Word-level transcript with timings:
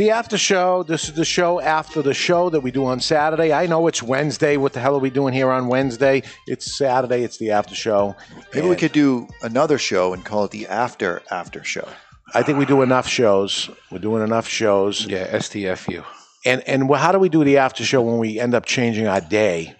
It's 0.00 0.06
the 0.06 0.12
after 0.12 0.38
show. 0.38 0.82
This 0.82 1.10
is 1.10 1.12
the 1.12 1.26
show 1.26 1.60
after 1.60 2.00
the 2.00 2.14
show 2.14 2.48
that 2.48 2.60
we 2.60 2.70
do 2.70 2.86
on 2.86 3.00
Saturday. 3.00 3.52
I 3.52 3.66
know 3.66 3.86
it's 3.86 4.02
Wednesday. 4.02 4.56
What 4.56 4.72
the 4.72 4.80
hell 4.80 4.96
are 4.96 4.98
we 4.98 5.10
doing 5.10 5.34
here 5.34 5.50
on 5.50 5.68
Wednesday? 5.68 6.22
It's 6.46 6.74
Saturday. 6.78 7.22
It's 7.22 7.36
the 7.36 7.50
after 7.50 7.74
show. 7.74 8.16
Maybe 8.54 8.66
we 8.66 8.76
could 8.76 8.92
do 8.92 9.28
another 9.42 9.76
show 9.76 10.14
and 10.14 10.24
call 10.24 10.44
it 10.44 10.52
the 10.52 10.66
After 10.68 11.20
After 11.30 11.62
Show. 11.62 11.86
I 12.32 12.42
think 12.42 12.58
we 12.58 12.64
do 12.64 12.80
enough 12.80 13.06
shows. 13.08 13.68
We're 13.90 13.98
doing 13.98 14.22
enough 14.22 14.48
shows. 14.48 15.04
Yeah, 15.04 15.36
STFU. 15.36 16.02
And 16.46 16.66
and 16.66 16.88
wh- 16.88 16.98
how 16.98 17.12
do 17.12 17.18
we 17.18 17.28
do 17.28 17.44
the 17.44 17.58
after 17.58 17.84
show 17.84 18.00
when 18.00 18.16
we 18.16 18.40
end 18.40 18.54
up 18.54 18.64
changing 18.64 19.06
our 19.06 19.20
day 19.20 19.76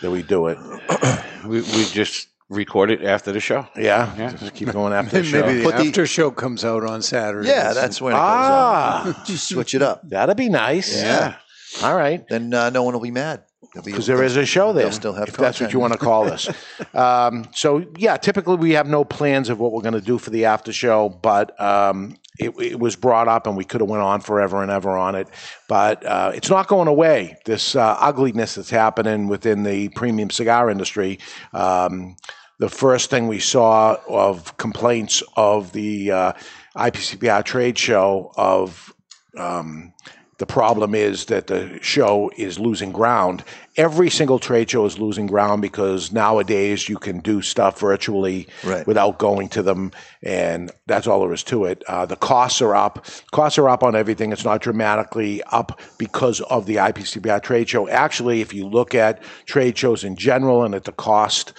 that 0.00 0.10
we 0.10 0.22
do 0.22 0.46
it? 0.46 0.58
We, 1.44 1.60
we 1.60 1.84
just 1.92 2.28
record 2.50 2.90
it 2.90 3.02
after 3.02 3.32
the 3.32 3.40
show. 3.40 3.66
Yeah, 3.76 4.14
Yeah. 4.16 4.30
just 4.32 4.54
keep 4.54 4.70
going 4.70 4.92
after 4.92 5.18
the 5.22 5.24
show. 5.24 5.40
Maybe 5.46 5.58
the 5.58 5.64
Put 5.64 5.76
the- 5.76 5.88
after 5.88 6.06
show 6.06 6.30
comes 6.30 6.64
out 6.64 6.84
on 6.84 7.02
Saturday. 7.02 7.48
Yeah, 7.48 7.72
that's 7.72 8.00
when 8.00 8.12
it 8.12 8.16
goes 8.16 8.22
Ah. 8.22 9.22
Just 9.26 9.48
switch 9.48 9.74
it 9.74 9.82
up. 9.82 10.00
That'd 10.08 10.36
be 10.36 10.48
nice. 10.48 11.00
Yeah. 11.00 11.36
All 11.82 11.96
right. 11.96 12.24
Then 12.28 12.52
uh, 12.54 12.70
no 12.70 12.82
one 12.82 12.94
will 12.94 13.00
be 13.00 13.10
mad. 13.10 13.42
because 13.84 14.06
there 14.06 14.22
is 14.22 14.36
a 14.36 14.46
show 14.46 14.72
there. 14.72 14.92
Still 14.92 15.14
have 15.14 15.28
if 15.28 15.36
that's 15.36 15.60
what 15.60 15.72
you 15.72 15.80
want 15.80 15.92
to 15.94 15.98
call 15.98 16.24
this. 16.26 16.48
um, 16.94 17.46
so 17.52 17.84
yeah, 17.96 18.16
typically 18.16 18.56
we 18.56 18.72
have 18.72 18.86
no 18.86 19.04
plans 19.04 19.48
of 19.48 19.58
what 19.58 19.72
we're 19.72 19.82
going 19.82 19.94
to 19.94 20.00
do 20.00 20.18
for 20.18 20.30
the 20.30 20.44
after 20.44 20.72
show, 20.72 21.08
but 21.08 21.58
um, 21.60 22.16
it, 22.38 22.50
it 22.60 22.80
was 22.80 22.96
brought 22.96 23.28
up 23.28 23.46
and 23.46 23.56
we 23.56 23.64
could 23.64 23.80
have 23.80 23.90
went 23.90 24.02
on 24.02 24.20
forever 24.20 24.62
and 24.62 24.70
ever 24.70 24.90
on 24.90 25.14
it. 25.14 25.28
But 25.68 26.04
uh, 26.04 26.32
it's 26.34 26.50
not 26.50 26.66
going 26.66 26.88
away. 26.88 27.36
This 27.44 27.76
uh, 27.76 27.96
ugliness 28.00 28.56
that's 28.56 28.70
happening 28.70 29.28
within 29.28 29.62
the 29.62 29.88
premium 29.90 30.30
cigar 30.30 30.70
industry. 30.70 31.18
Um, 31.52 32.16
the 32.58 32.68
first 32.68 33.10
thing 33.10 33.28
we 33.28 33.40
saw 33.40 33.96
of 34.08 34.56
complaints 34.56 35.22
of 35.36 35.72
the 35.72 36.10
uh, 36.10 36.32
IPCPR 36.76 37.44
trade 37.44 37.78
show 37.78 38.32
of 38.36 38.92
um, 39.36 39.92
the 40.38 40.46
problem 40.46 40.94
is 40.94 41.26
that 41.26 41.46
the 41.46 41.78
show 41.82 42.30
is 42.36 42.58
losing 42.58 42.92
ground. 42.92 43.44
Every 43.76 44.08
single 44.08 44.38
trade 44.38 44.70
show 44.70 44.84
is 44.86 44.98
losing 44.98 45.26
ground 45.26 45.60
because 45.62 46.12
nowadays 46.12 46.88
you 46.88 46.96
can 46.96 47.18
do 47.18 47.42
stuff 47.42 47.80
virtually 47.80 48.46
Right. 48.62 48.86
without 48.86 49.18
going 49.18 49.48
to 49.50 49.62
them, 49.62 49.90
and 50.22 50.70
that's 50.86 51.06
all 51.06 51.20
there 51.20 51.32
is 51.32 51.42
to 51.44 51.64
it. 51.64 51.82
Uh, 51.88 52.06
the 52.06 52.16
costs 52.16 52.62
are 52.62 52.74
up. 52.74 53.04
Costs 53.32 53.58
are 53.58 53.68
up 53.68 53.82
on 53.82 53.96
everything. 53.96 54.32
It's 54.32 54.44
not 54.44 54.60
dramatically 54.60 55.42
up 55.44 55.80
because 55.98 56.40
of 56.42 56.66
the 56.66 56.76
IPCPR 56.76 57.42
trade 57.42 57.68
show. 57.68 57.88
Actually, 57.88 58.40
if 58.40 58.54
you 58.54 58.68
look 58.68 58.94
at 58.94 59.22
trade 59.46 59.76
shows 59.76 60.04
in 60.04 60.14
general 60.16 60.62
and 60.64 60.74
at 60.74 60.84
the 60.84 60.92
cost, 60.92 61.52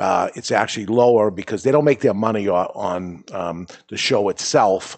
uh, 0.00 0.28
it's 0.34 0.50
actually 0.50 0.86
lower 0.86 1.30
because 1.30 1.64
they 1.64 1.72
don't 1.72 1.84
make 1.84 2.00
their 2.00 2.14
money 2.14 2.48
on, 2.48 2.66
on 2.74 3.24
um, 3.32 3.66
the 3.90 3.96
show 3.96 4.28
itself 4.30 4.96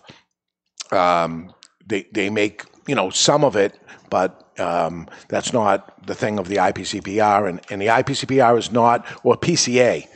um, 0.93 1.53
they 1.87 2.07
they 2.13 2.31
make 2.31 2.65
you 2.87 2.95
know 2.95 3.11
some 3.11 3.45
of 3.45 3.57
it, 3.57 3.79
but 4.11 4.59
um, 4.61 5.09
that's 5.29 5.53
not 5.53 6.07
the 6.07 6.15
thing 6.15 6.39
of 6.39 6.49
the 6.49 6.57
IPCPR, 6.57 7.49
and, 7.49 7.61
and 7.71 7.81
the 7.81 7.87
IPCPR 7.87 8.59
is 8.59 8.71
not 8.71 9.07
or 9.25 9.37
PCA, 9.37 10.07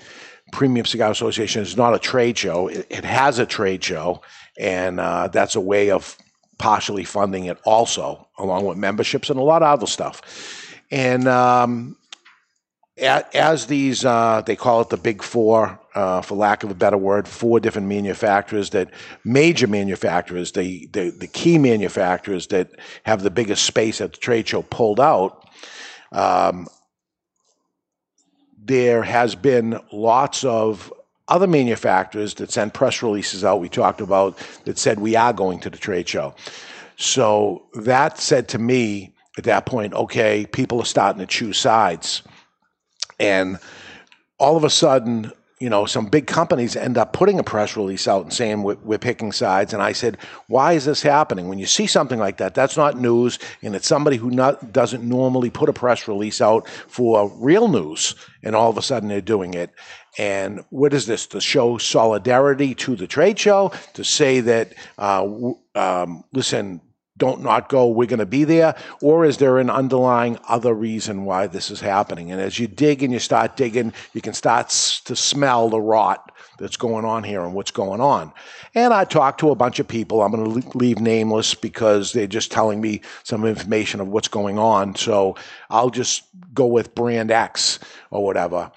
Premium 0.52 0.84
Cigar 0.84 1.10
Association, 1.10 1.62
is 1.62 1.76
not 1.76 1.94
a 1.94 1.98
trade 1.98 2.36
show. 2.36 2.68
It, 2.68 2.86
it 2.90 3.04
has 3.04 3.38
a 3.38 3.46
trade 3.46 3.82
show, 3.82 4.22
and 4.58 5.00
uh, 5.00 5.28
that's 5.28 5.54
a 5.54 5.60
way 5.60 5.90
of 5.90 6.16
partially 6.58 7.04
funding 7.04 7.46
it 7.46 7.58
also, 7.64 8.28
along 8.38 8.66
with 8.66 8.78
memberships 8.78 9.30
and 9.30 9.38
a 9.38 9.42
lot 9.42 9.62
of 9.62 9.68
other 9.68 9.86
stuff. 9.86 10.72
And 10.90 11.26
um, 11.26 11.96
as 12.96 13.66
these, 13.66 14.04
uh, 14.04 14.42
they 14.46 14.56
call 14.56 14.80
it 14.80 14.88
the 14.88 14.96
big 14.96 15.22
four, 15.22 15.78
uh, 15.94 16.20
for 16.20 16.36
lack 16.36 16.62
of 16.62 16.70
a 16.70 16.74
better 16.74 16.96
word, 16.96 17.26
four 17.26 17.58
different 17.60 17.88
manufacturers 17.88 18.70
that 18.70 18.90
major 19.24 19.66
manufacturers, 19.66 20.52
the, 20.52 20.88
the, 20.92 21.10
the 21.10 21.26
key 21.26 21.58
manufacturers 21.58 22.46
that 22.48 22.70
have 23.04 23.22
the 23.22 23.30
biggest 23.30 23.64
space 23.64 24.00
at 24.00 24.12
the 24.12 24.18
trade 24.18 24.46
show 24.46 24.62
pulled 24.62 25.00
out. 25.00 25.48
Um, 26.12 26.68
there 28.56 29.02
has 29.02 29.34
been 29.34 29.78
lots 29.92 30.44
of 30.44 30.92
other 31.26 31.46
manufacturers 31.46 32.34
that 32.34 32.50
sent 32.50 32.74
press 32.74 33.02
releases 33.02 33.44
out 33.44 33.60
we 33.60 33.68
talked 33.68 34.00
about 34.00 34.38
that 34.64 34.78
said 34.78 35.00
we 35.00 35.16
are 35.16 35.32
going 35.32 35.58
to 35.60 35.70
the 35.70 35.78
trade 35.78 36.08
show. 36.08 36.34
So 36.96 37.66
that 37.74 38.18
said 38.18 38.48
to 38.48 38.58
me 38.58 39.14
at 39.36 39.44
that 39.44 39.66
point, 39.66 39.94
okay, 39.94 40.46
people 40.46 40.80
are 40.80 40.86
starting 40.86 41.20
to 41.20 41.26
choose 41.26 41.58
sides. 41.58 42.22
And 43.18 43.58
all 44.38 44.56
of 44.56 44.64
a 44.64 44.70
sudden, 44.70 45.32
you 45.60 45.70
know, 45.70 45.86
some 45.86 46.06
big 46.06 46.26
companies 46.26 46.76
end 46.76 46.98
up 46.98 47.12
putting 47.12 47.38
a 47.38 47.44
press 47.44 47.76
release 47.76 48.08
out 48.08 48.22
and 48.22 48.32
saying 48.32 48.62
we're, 48.64 48.76
we're 48.82 48.98
picking 48.98 49.32
sides. 49.32 49.72
And 49.72 49.82
I 49.82 49.92
said, 49.92 50.18
why 50.48 50.72
is 50.72 50.84
this 50.84 51.00
happening? 51.00 51.48
When 51.48 51.58
you 51.58 51.66
see 51.66 51.86
something 51.86 52.18
like 52.18 52.38
that, 52.38 52.54
that's 52.54 52.76
not 52.76 52.98
news, 52.98 53.38
and 53.62 53.74
it's 53.74 53.86
somebody 53.86 54.16
who 54.16 54.30
not, 54.30 54.72
doesn't 54.72 55.08
normally 55.08 55.50
put 55.50 55.68
a 55.68 55.72
press 55.72 56.08
release 56.08 56.40
out 56.40 56.68
for 56.68 57.32
real 57.36 57.68
news, 57.68 58.14
and 58.42 58.54
all 58.54 58.68
of 58.68 58.76
a 58.76 58.82
sudden 58.82 59.08
they're 59.08 59.20
doing 59.20 59.54
it. 59.54 59.70
And 60.18 60.64
what 60.70 60.92
is 60.92 61.06
this? 61.06 61.26
To 61.28 61.40
show 61.40 61.78
solidarity 61.78 62.74
to 62.76 62.96
the 62.96 63.06
trade 63.06 63.38
show, 63.38 63.72
to 63.94 64.04
say 64.04 64.40
that, 64.40 64.74
uh, 64.98 65.24
um, 65.74 66.24
listen, 66.32 66.80
don't 67.16 67.42
not 67.42 67.68
go, 67.68 67.88
we're 67.88 68.08
going 68.08 68.18
to 68.18 68.26
be 68.26 68.44
there? 68.44 68.74
Or 69.00 69.24
is 69.24 69.38
there 69.38 69.58
an 69.58 69.70
underlying 69.70 70.38
other 70.48 70.74
reason 70.74 71.24
why 71.24 71.46
this 71.46 71.70
is 71.70 71.80
happening? 71.80 72.32
And 72.32 72.40
as 72.40 72.58
you 72.58 72.66
dig 72.66 73.02
and 73.02 73.12
you 73.12 73.20
start 73.20 73.56
digging, 73.56 73.92
you 74.14 74.20
can 74.20 74.34
start 74.34 74.68
to 75.04 75.14
smell 75.14 75.68
the 75.68 75.80
rot 75.80 76.32
that's 76.58 76.76
going 76.76 77.04
on 77.04 77.22
here 77.22 77.42
and 77.42 77.54
what's 77.54 77.70
going 77.70 78.00
on. 78.00 78.32
And 78.74 78.92
I 78.92 79.04
talked 79.04 79.40
to 79.40 79.50
a 79.50 79.54
bunch 79.54 79.78
of 79.78 79.86
people. 79.86 80.22
I'm 80.22 80.32
going 80.32 80.60
to 80.60 80.76
leave 80.76 80.98
nameless 80.98 81.54
because 81.54 82.12
they're 82.12 82.26
just 82.26 82.50
telling 82.50 82.80
me 82.80 83.00
some 83.22 83.44
information 83.44 84.00
of 84.00 84.08
what's 84.08 84.28
going 84.28 84.58
on. 84.58 84.96
So 84.96 85.36
I'll 85.70 85.90
just 85.90 86.24
go 86.52 86.66
with 86.66 86.94
brand 86.94 87.30
X 87.30 87.78
or 88.10 88.24
whatever. 88.24 88.72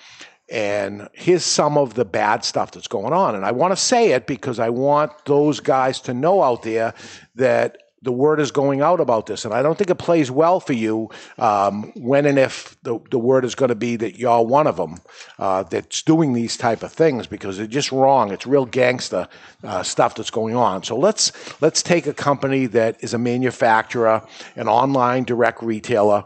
And 0.49 1.09
here's 1.13 1.43
some 1.43 1.77
of 1.77 1.95
the 1.95 2.05
bad 2.05 2.45
stuff 2.45 2.71
that's 2.71 2.87
going 2.87 3.13
on. 3.13 3.35
And 3.35 3.45
I 3.45 3.51
want 3.51 3.73
to 3.73 3.75
say 3.75 4.11
it 4.11 4.27
because 4.27 4.59
I 4.59 4.69
want 4.69 5.25
those 5.25 5.59
guys 5.59 5.99
to 6.01 6.13
know 6.13 6.41
out 6.41 6.63
there 6.63 6.93
that 7.35 7.77
the 8.07 8.11
word 8.13 8.39
is 8.39 8.51
going 8.51 8.79
out 8.79 9.01
about 9.01 9.25
this. 9.25 9.43
And 9.43 9.53
I 9.53 9.61
don't 9.61 9.77
think 9.77 9.89
it 9.89 9.95
plays 9.95 10.31
well 10.31 10.61
for 10.61 10.71
you 10.71 11.09
um, 11.37 11.91
when 11.93 12.25
and 12.25 12.39
if 12.39 12.81
the, 12.83 12.99
the 13.11 13.19
word 13.19 13.43
is 13.43 13.53
going 13.53 13.67
to 13.67 13.75
be 13.75 13.97
that 13.97 14.17
you're 14.17 14.41
one 14.41 14.65
of 14.65 14.77
them 14.77 15.01
uh, 15.39 15.63
that's 15.63 16.03
doing 16.03 16.31
these 16.31 16.55
type 16.55 16.83
of 16.83 16.93
things 16.93 17.27
because 17.27 17.57
they're 17.57 17.67
just 17.67 17.91
wrong. 17.91 18.31
It's 18.31 18.47
real 18.47 18.65
gangster 18.65 19.27
uh, 19.61 19.83
stuff 19.83 20.15
that's 20.15 20.29
going 20.29 20.55
on. 20.55 20.83
So 20.83 20.97
let's 20.97 21.33
let's 21.61 21.83
take 21.83 22.07
a 22.07 22.13
company 22.13 22.65
that 22.67 23.03
is 23.03 23.13
a 23.13 23.17
manufacturer, 23.17 24.25
an 24.55 24.69
online 24.69 25.25
direct 25.25 25.61
retailer, 25.61 26.23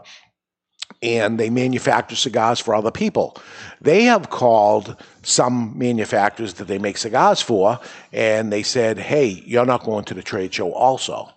and 1.02 1.40
they 1.40 1.50
manufacture 1.50 2.14
cigars 2.14 2.60
for 2.60 2.76
other 2.76 2.92
people. 2.92 3.36
They 3.80 4.04
have 4.04 4.30
called 4.30 5.02
some 5.24 5.76
manufacturers 5.76 6.54
that 6.54 6.68
they 6.68 6.78
make 6.78 6.96
cigars 6.96 7.42
for, 7.42 7.80
and 8.12 8.52
they 8.52 8.62
said, 8.62 8.98
hey, 8.98 9.42
you're 9.44 9.66
not 9.66 9.82
going 9.82 10.04
to 10.04 10.14
the 10.14 10.22
trade 10.22 10.54
show 10.54 10.72
also. 10.72 11.28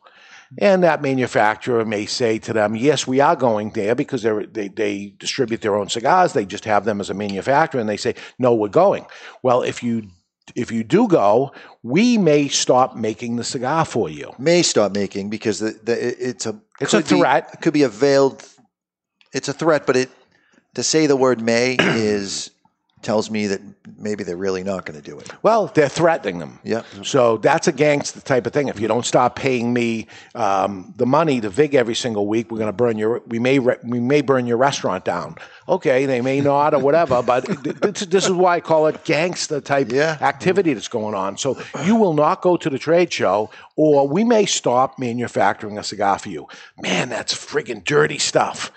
And 0.59 0.83
that 0.83 1.01
manufacturer 1.01 1.83
may 1.85 2.05
say 2.05 2.39
to 2.39 2.53
them, 2.53 2.75
yes, 2.75 3.05
we 3.07 3.19
are 3.19 3.35
going 3.35 3.71
there 3.71 3.95
because 3.95 4.21
they're, 4.21 4.45
they, 4.45 4.67
they 4.67 5.13
distribute 5.17 5.61
their 5.61 5.75
own 5.75 5.89
cigars. 5.89 6.33
They 6.33 6.45
just 6.45 6.65
have 6.65 6.85
them 6.85 7.01
as 7.01 7.09
a 7.09 7.13
manufacturer, 7.13 7.79
and 7.81 7.89
they 7.89 7.97
say, 7.97 8.15
no, 8.39 8.53
we're 8.53 8.69
going. 8.69 9.05
Well, 9.43 9.61
if 9.63 9.81
you 9.83 10.07
if 10.55 10.71
you 10.71 10.83
do 10.83 11.07
go, 11.07 11.51
we 11.81 12.19
may 12.19 12.47
stop 12.49 12.95
making 12.95 13.35
the 13.37 13.43
cigar 13.43 13.83
for 13.83 14.09
you. 14.09 14.31
May 14.37 14.61
stop 14.61 14.93
making 14.93 15.29
because 15.31 15.59
the, 15.59 15.71
the 15.83 16.29
it's 16.29 16.45
a 16.45 16.59
It's 16.79 16.93
a 16.93 16.99
be- 16.99 17.03
threat. 17.03 17.49
it 17.53 17.61
could 17.61 17.73
be 17.73 17.81
a 17.83 17.89
veiled. 17.89 18.47
It's 19.33 19.47
a 19.49 19.53
threat, 19.53 19.87
but 19.87 19.97
it 19.97 20.09
to 20.75 20.83
say 20.83 21.07
the 21.07 21.15
word 21.15 21.41
may 21.41 21.75
is 21.79 22.51
tells 23.05 23.29
me 23.29 23.47
that 23.47 23.61
maybe 23.97 24.23
they're 24.23 24.35
really 24.35 24.63
not 24.63 24.85
going 24.85 24.99
to 24.99 25.11
do 25.11 25.17
it. 25.19 25.31
Well, 25.43 25.67
they're 25.67 25.87
threatening 25.87 26.39
them. 26.39 26.59
Yeah. 26.63 26.81
So 27.03 27.37
that's 27.37 27.67
a 27.67 27.71
gangster 27.71 28.19
type 28.19 28.45
of 28.47 28.51
thing. 28.51 28.67
If 28.67 28.79
you 28.79 28.87
don't 28.87 29.05
stop 29.05 29.35
paying 29.35 29.71
me 29.73 30.07
um, 30.33 30.93
the 30.97 31.05
money 31.05 31.39
to 31.39 31.49
vig 31.49 31.75
every 31.75 31.95
single 31.95 32.27
week, 32.27 32.51
we're 32.51 32.57
going 32.57 32.67
to 32.67 32.73
burn 32.73 32.97
your. 32.97 33.21
We 33.27 33.39
may 33.39 33.59
re- 33.59 33.77
we 33.83 33.99
may 33.99 34.21
burn 34.21 34.47
your 34.47 34.57
restaurant 34.57 35.05
down. 35.05 35.35
Okay, 35.69 36.05
they 36.05 36.21
may 36.21 36.41
not 36.41 36.73
or 36.73 36.79
whatever, 36.79 37.21
but 37.23 37.45
this, 37.63 38.01
this 38.05 38.25
is 38.25 38.31
why 38.31 38.55
I 38.55 38.59
call 38.59 38.87
it 38.87 39.03
gangster 39.05 39.61
type 39.61 39.91
Yeah. 39.91 40.17
activity 40.21 40.73
that's 40.73 40.87
going 40.87 41.15
on. 41.15 41.37
So 41.37 41.57
you 41.85 41.95
will 41.95 42.13
not 42.13 42.41
go 42.41 42.57
to 42.57 42.69
the 42.69 42.79
trade 42.79 43.13
show, 43.13 43.49
or 43.75 44.07
we 44.07 44.23
may 44.23 44.45
stop 44.45 44.97
manufacturing 44.99 45.77
a 45.77 45.83
cigar 45.83 46.17
for 46.19 46.29
you. 46.29 46.47
Man, 46.81 47.09
that's 47.09 47.33
friggin' 47.33 47.83
dirty 47.83 48.17
stuff. 48.17 48.71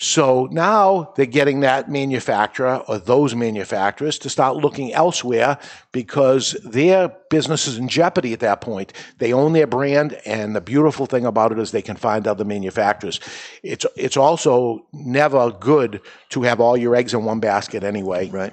So 0.00 0.48
now 0.52 1.12
they're 1.16 1.26
getting 1.26 1.60
that 1.60 1.90
manufacturer 1.90 2.84
or 2.86 2.98
those 2.98 3.34
manufacturers 3.34 4.16
to 4.20 4.30
start 4.30 4.56
looking 4.56 4.92
elsewhere 4.92 5.58
because 5.90 6.52
their 6.64 7.08
business 7.30 7.66
is 7.66 7.78
in 7.78 7.88
jeopardy 7.88 8.32
at 8.32 8.38
that 8.40 8.60
point. 8.60 8.92
They 9.18 9.32
own 9.32 9.54
their 9.54 9.66
brand, 9.66 10.12
and 10.24 10.54
the 10.54 10.60
beautiful 10.60 11.06
thing 11.06 11.26
about 11.26 11.50
it 11.50 11.58
is 11.58 11.72
they 11.72 11.82
can 11.82 11.96
find 11.96 12.28
other 12.28 12.44
manufacturers. 12.44 13.18
It's 13.64 13.84
it's 13.96 14.16
also 14.16 14.86
never 14.92 15.50
good 15.50 16.00
to 16.30 16.42
have 16.42 16.60
all 16.60 16.76
your 16.76 16.94
eggs 16.94 17.12
in 17.12 17.24
one 17.24 17.40
basket 17.40 17.82
anyway 17.82 18.28
Right. 18.30 18.52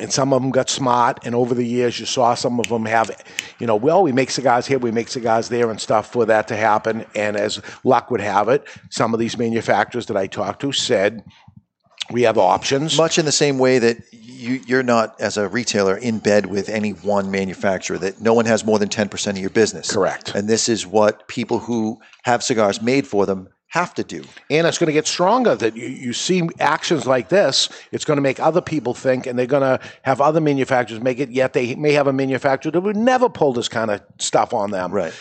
And 0.00 0.12
some 0.12 0.32
of 0.32 0.42
them 0.42 0.50
got 0.50 0.68
smart. 0.68 1.20
And 1.24 1.34
over 1.34 1.54
the 1.54 1.66
years, 1.66 2.00
you 2.00 2.06
saw 2.06 2.34
some 2.34 2.58
of 2.58 2.68
them 2.68 2.86
have, 2.86 3.10
you 3.58 3.66
know, 3.66 3.76
well, 3.76 4.02
we 4.02 4.12
make 4.12 4.30
cigars 4.30 4.66
here, 4.66 4.78
we 4.78 4.90
make 4.90 5.08
cigars 5.08 5.48
there, 5.48 5.70
and 5.70 5.80
stuff 5.80 6.12
for 6.12 6.26
that 6.26 6.48
to 6.48 6.56
happen. 6.56 7.04
And 7.14 7.36
as 7.36 7.60
luck 7.84 8.10
would 8.10 8.20
have 8.20 8.48
it, 8.48 8.66
some 8.90 9.14
of 9.14 9.20
these 9.20 9.36
manufacturers 9.36 10.06
that 10.06 10.16
I 10.16 10.26
talked 10.26 10.60
to 10.62 10.72
said, 10.72 11.24
we 12.10 12.22
have 12.22 12.38
options. 12.38 12.96
Much 12.96 13.18
in 13.18 13.24
the 13.24 13.32
same 13.32 13.58
way 13.58 13.78
that 13.78 13.98
you, 14.12 14.60
you're 14.66 14.82
not, 14.82 15.20
as 15.20 15.36
a 15.36 15.48
retailer, 15.48 15.96
in 15.96 16.18
bed 16.18 16.46
with 16.46 16.68
any 16.68 16.90
one 16.90 17.30
manufacturer, 17.30 17.98
that 17.98 18.20
no 18.20 18.34
one 18.34 18.46
has 18.46 18.64
more 18.64 18.78
than 18.78 18.88
10% 18.88 19.30
of 19.30 19.38
your 19.38 19.50
business. 19.50 19.92
Correct. 19.92 20.34
And 20.34 20.48
this 20.48 20.68
is 20.68 20.86
what 20.86 21.28
people 21.28 21.58
who 21.58 22.00
have 22.24 22.42
cigars 22.42 22.82
made 22.82 23.06
for 23.06 23.26
them 23.26 23.48
have 23.70 23.94
to 23.94 24.02
do. 24.04 24.22
and 24.50 24.66
it's 24.66 24.78
going 24.78 24.88
to 24.88 24.92
get 24.92 25.06
stronger 25.06 25.54
that 25.54 25.76
you, 25.76 25.86
you 25.86 26.12
see 26.12 26.42
actions 26.58 27.06
like 27.06 27.28
this 27.28 27.68
it's 27.92 28.04
going 28.04 28.16
to 28.16 28.22
make 28.22 28.38
other 28.40 28.60
people 28.60 28.94
think 28.94 29.26
and 29.26 29.38
they're 29.38 29.46
going 29.46 29.62
to 29.62 29.78
have 30.02 30.20
other 30.20 30.40
manufacturers 30.40 31.00
make 31.00 31.18
it 31.20 31.30
yet 31.30 31.52
they 31.52 31.74
may 31.76 31.92
have 31.92 32.06
a 32.08 32.12
manufacturer 32.12 32.72
that 32.72 32.80
would 32.80 32.96
never 32.96 33.28
pull 33.28 33.52
this 33.52 33.68
kind 33.68 33.90
of 33.90 34.00
stuff 34.18 34.52
on 34.52 34.70
them 34.72 34.90
Right. 34.92 35.12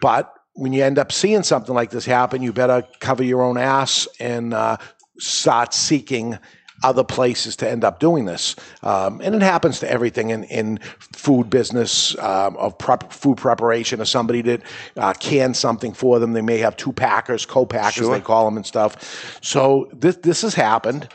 but 0.00 0.32
when 0.54 0.72
you 0.72 0.84
end 0.84 0.98
up 0.98 1.10
seeing 1.12 1.42
something 1.42 1.74
like 1.74 1.90
this 1.90 2.04
happen 2.06 2.42
you 2.42 2.52
better 2.52 2.84
cover 3.00 3.24
your 3.24 3.42
own 3.42 3.58
ass 3.58 4.06
and 4.20 4.54
uh, 4.54 4.76
start 5.18 5.74
seeking 5.74 6.38
other 6.82 7.04
places 7.04 7.56
to 7.56 7.70
end 7.70 7.84
up 7.84 8.00
doing 8.00 8.24
this. 8.24 8.56
Um, 8.82 9.20
and 9.22 9.34
it 9.34 9.42
happens 9.42 9.80
to 9.80 9.90
everything 9.90 10.30
in, 10.30 10.44
in 10.44 10.78
food 10.98 11.50
business 11.50 12.18
um, 12.18 12.56
of 12.56 12.78
prep, 12.78 13.12
food 13.12 13.38
preparation. 13.38 14.00
Or 14.00 14.04
somebody 14.04 14.42
that 14.42 14.62
uh, 14.96 15.12
cans 15.14 15.58
something 15.58 15.92
for 15.92 16.18
them 16.18 16.32
they 16.32 16.42
may 16.42 16.58
have 16.58 16.76
two 16.76 16.92
packers 16.92 17.44
co-packers 17.46 18.08
they 18.08 18.20
call 18.20 18.44
them 18.44 18.56
and 18.56 18.66
stuff. 18.66 19.38
So 19.42 19.88
this, 19.92 20.16
this 20.16 20.42
has 20.42 20.54
happened. 20.54 21.08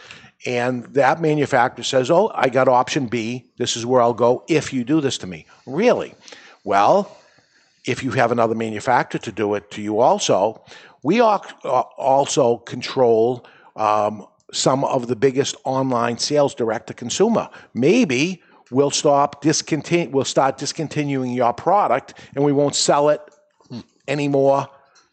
And 0.45 0.83
that 0.93 1.21
manufacturer 1.21 1.83
says 1.83 2.11
oh 2.11 2.31
i 2.35 2.49
got 2.49 2.67
option 2.67 3.07
b. 3.07 3.45
This 3.57 3.75
is 3.75 3.85
where 3.85 4.01
i'll 4.01 4.13
go 4.13 4.43
if 4.47 4.71
you 4.73 4.83
do 4.83 5.01
this 5.01 5.17
to 5.19 5.27
me. 5.27 5.47
Really? 5.65 6.13
Well 6.63 7.15
if 7.85 8.03
you 8.03 8.11
have 8.11 8.31
another 8.31 8.55
manufacturer 8.55 9.19
to 9.19 9.31
do 9.31 9.53
it 9.53 9.71
to 9.71 9.81
you 9.81 9.99
also, 9.99 10.63
we 11.03 11.21
uh, 11.21 11.37
also 11.67 12.57
control 12.57 13.45
um, 13.75 14.25
some 14.55 14.83
of 14.85 15.07
the 15.07 15.15
biggest 15.15 15.55
online 15.65 16.17
sales 16.17 16.55
direct 16.55 16.87
to 16.87 16.93
consumer. 16.93 17.49
Maybe 17.73 18.41
we'll 18.71 18.91
stop 18.91 19.41
discontinue, 19.41 20.09
we'll 20.09 20.25
start 20.25 20.57
discontinuing 20.57 21.31
your 21.33 21.53
product 21.53 22.15
and 22.35 22.43
we 22.43 22.53
won't 22.53 22.75
sell 22.75 23.09
it 23.09 23.21
anymore 24.07 24.67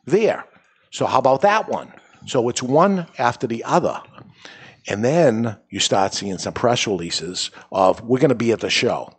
there. 0.06 0.44
So 0.90 1.06
how 1.06 1.18
about 1.18 1.40
that 1.42 1.68
one? 1.68 1.92
So 2.26 2.48
it's 2.48 2.62
one 2.62 3.06
after 3.18 3.46
the 3.46 3.64
other. 3.64 4.00
And 4.88 5.04
then 5.04 5.56
you 5.70 5.80
start 5.80 6.14
seeing 6.14 6.38
some 6.38 6.54
press 6.54 6.86
releases 6.86 7.50
of 7.70 8.00
we're 8.02 8.18
going 8.18 8.28
to 8.30 8.34
be 8.34 8.52
at 8.52 8.60
the 8.60 8.70
show. 8.70 9.12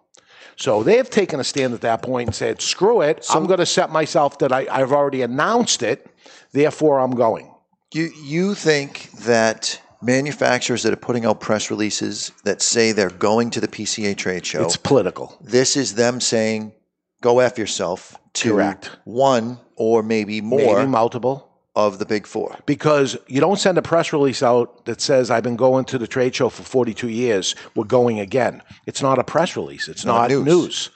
So 0.56 0.84
they've 0.84 1.10
taken 1.10 1.40
a 1.40 1.44
stand 1.44 1.74
at 1.74 1.81
that 1.81 2.02
point 2.02 2.28
and 2.28 2.36
said, 2.36 2.62
screw 2.62 3.02
it, 3.02 3.25
I'm 3.30 3.46
going 3.48 3.60
to 3.60 3.66
set 3.66 3.90
myself 3.90 4.40
that 4.40 4.52
I, 4.52 4.68
I've 4.70 4.92
already 4.92 5.22
announced 5.22 5.81
it, 5.84 6.08
therefore 6.52 7.00
I'm 7.00 7.12
going. 7.12 7.50
You, 7.94 8.12
you 8.24 8.56
think 8.56 9.12
that 9.24 9.81
manufacturers 10.03 10.83
that 10.83 10.94
are 10.94 10.97
putting 10.97 11.25
out 11.25 11.39
press 11.39 11.69
releases 11.71 12.31
that 12.44 12.61
say 12.61 12.91
they're 12.91 13.09
going 13.09 13.50
to 13.51 13.61
the 13.61 13.67
PCA 13.67 14.15
trade 14.15 14.45
show, 14.45 14.63
It's 14.63 14.77
political. 14.77 15.38
this 15.41 15.75
is 15.75 15.95
them 15.95 16.19
saying, 16.19 16.73
go 17.21 17.39
F 17.39 17.57
yourself 17.57 18.17
to 18.33 18.51
Correct. 18.51 18.91
one 19.05 19.59
or 19.75 20.03
maybe 20.03 20.41
more 20.41 20.77
Maybe 20.79 20.88
multiple. 20.88 21.50
of 21.75 21.97
the 22.00 22.05
big 22.05 22.27
four. 22.27 22.55
Because 22.65 23.17
you 23.27 23.39
don't 23.39 23.57
send 23.59 23.77
a 23.77 23.81
press 23.81 24.13
release 24.13 24.44
out 24.44 24.85
that 24.85 25.01
says, 25.01 25.31
I've 25.31 25.44
been 25.44 25.55
going 25.55 25.85
to 25.85 25.97
the 25.97 26.07
trade 26.07 26.35
show 26.35 26.50
for 26.50 26.63
42 26.63 27.09
years, 27.09 27.55
we're 27.75 27.85
going 27.85 28.19
again. 28.19 28.61
It's 28.85 29.01
not 29.01 29.17
a 29.19 29.23
press 29.23 29.55
release, 29.55 29.88
it's 29.88 30.05
Not 30.05 30.29
not, 30.29 30.29
news. 30.31 30.45
news. 30.45 30.89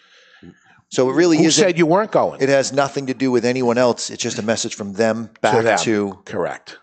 So 0.90 1.10
it 1.10 1.14
really 1.16 1.38
is. 1.40 1.56
said 1.56 1.78
you 1.78 1.86
weren't 1.86 2.12
going? 2.12 2.42
It 2.42 2.48
has 2.50 2.72
nothing 2.72 3.08
to 3.08 3.14
do 3.14 3.30
with 3.30 3.44
anyone 3.44 3.78
else. 3.78 4.10
It's 4.10 4.24
just 4.24 4.40
a 4.40 4.42
message 4.42 4.74
from 4.76 4.94
them 4.94 5.30
back 5.42 5.64
them. 5.64 5.78
to 5.80 6.20
correct. 6.24 6.78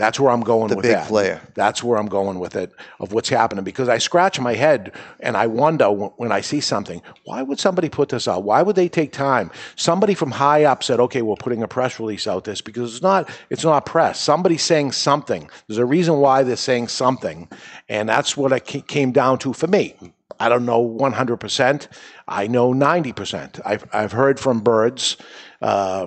That's 0.00 0.18
where 0.18 0.32
I'm 0.32 0.40
going 0.40 0.68
The 0.68 0.76
with 0.76 0.84
big 0.84 0.92
that. 0.92 1.08
player. 1.08 1.42
That's 1.52 1.84
where 1.84 1.98
I'm 1.98 2.06
going 2.06 2.38
with 2.38 2.56
it 2.56 2.72
of 3.00 3.12
what's 3.12 3.28
happening 3.28 3.64
because 3.64 3.90
I 3.90 3.98
scratch 3.98 4.40
my 4.40 4.54
head 4.54 4.92
and 5.20 5.36
I 5.36 5.46
wonder 5.46 5.90
when, 5.90 6.08
when 6.16 6.32
I 6.32 6.40
see 6.40 6.62
something, 6.62 7.02
why 7.24 7.42
would 7.42 7.60
somebody 7.60 7.90
put 7.90 8.08
this 8.08 8.26
out? 8.26 8.42
Why 8.42 8.62
would 8.62 8.76
they 8.76 8.88
take 8.88 9.12
time? 9.12 9.50
Somebody 9.76 10.14
from 10.14 10.30
high 10.30 10.64
up 10.64 10.82
said, 10.82 11.00
"Okay, 11.00 11.20
we're 11.20 11.36
putting 11.36 11.62
a 11.62 11.68
press 11.68 12.00
release 12.00 12.26
out 12.26 12.44
this 12.44 12.62
because 12.62 12.94
it's 12.94 13.02
not 13.02 13.28
it's 13.50 13.62
not 13.62 13.84
press. 13.84 14.18
Somebody's 14.18 14.62
saying 14.62 14.92
something. 14.92 15.50
There's 15.66 15.76
a 15.76 15.84
reason 15.84 16.16
why 16.16 16.44
they're 16.44 16.56
saying 16.56 16.88
something, 16.88 17.46
and 17.86 18.08
that's 18.08 18.38
what 18.38 18.52
it 18.52 18.88
came 18.88 19.12
down 19.12 19.38
to 19.40 19.52
for 19.52 19.66
me. 19.66 19.94
I 20.40 20.48
don't 20.48 20.64
know 20.64 20.82
100%. 20.82 21.88
I 22.26 22.46
know 22.46 22.72
90%. 22.72 23.60
I've, 23.66 23.86
I've 23.92 24.12
heard 24.12 24.40
from 24.40 24.60
birds 24.60 25.18
uh, 25.60 26.06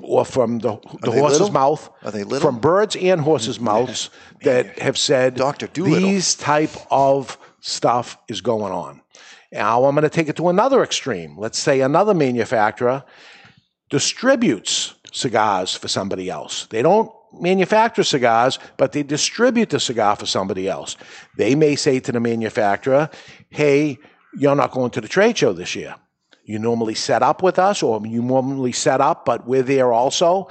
or 0.00 0.24
from 0.24 0.58
the, 0.58 0.78
the 1.02 1.10
horse's 1.10 1.40
little? 1.40 1.52
mouth. 1.52 1.90
Are 2.02 2.10
they 2.10 2.24
little? 2.24 2.48
From 2.48 2.60
birds 2.60 2.96
and 2.96 3.20
horses' 3.20 3.60
mouths 3.60 4.10
that 4.42 4.78
have 4.78 4.98
said. 4.98 5.36
Doolittle. 5.72 6.08
these 6.08 6.34
type 6.34 6.74
of 6.90 7.38
stuff 7.60 8.18
is 8.28 8.40
going 8.40 8.72
on. 8.72 9.00
Now 9.52 9.84
I'm 9.84 9.94
going 9.94 10.02
to 10.02 10.10
take 10.10 10.28
it 10.28 10.36
to 10.36 10.48
another 10.48 10.82
extreme. 10.82 11.38
Let's 11.38 11.58
say 11.58 11.80
another 11.80 12.14
manufacturer 12.14 13.04
distributes 13.88 14.94
cigars 15.12 15.74
for 15.74 15.88
somebody 15.88 16.28
else. 16.28 16.66
They 16.66 16.82
don't 16.82 17.10
manufacture 17.40 18.02
cigars, 18.02 18.58
but 18.76 18.92
they 18.92 19.02
distribute 19.02 19.70
the 19.70 19.80
cigar 19.80 20.16
for 20.16 20.26
somebody 20.26 20.68
else. 20.68 20.96
They 21.36 21.54
may 21.54 21.76
say 21.76 22.00
to 22.00 22.12
the 22.12 22.20
manufacturer, 22.20 23.10
hey, 23.50 23.98
you're 24.36 24.56
not 24.56 24.72
going 24.72 24.90
to 24.92 25.00
the 25.00 25.08
trade 25.08 25.38
show 25.38 25.52
this 25.52 25.74
year. 25.76 25.94
You 26.44 26.58
normally 26.58 26.94
set 26.94 27.22
up 27.22 27.42
with 27.42 27.58
us, 27.58 27.82
or 27.82 28.06
you 28.06 28.22
normally 28.22 28.72
set 28.72 29.00
up, 29.00 29.24
but 29.24 29.46
we're 29.46 29.62
there 29.62 29.92
also. 29.92 30.48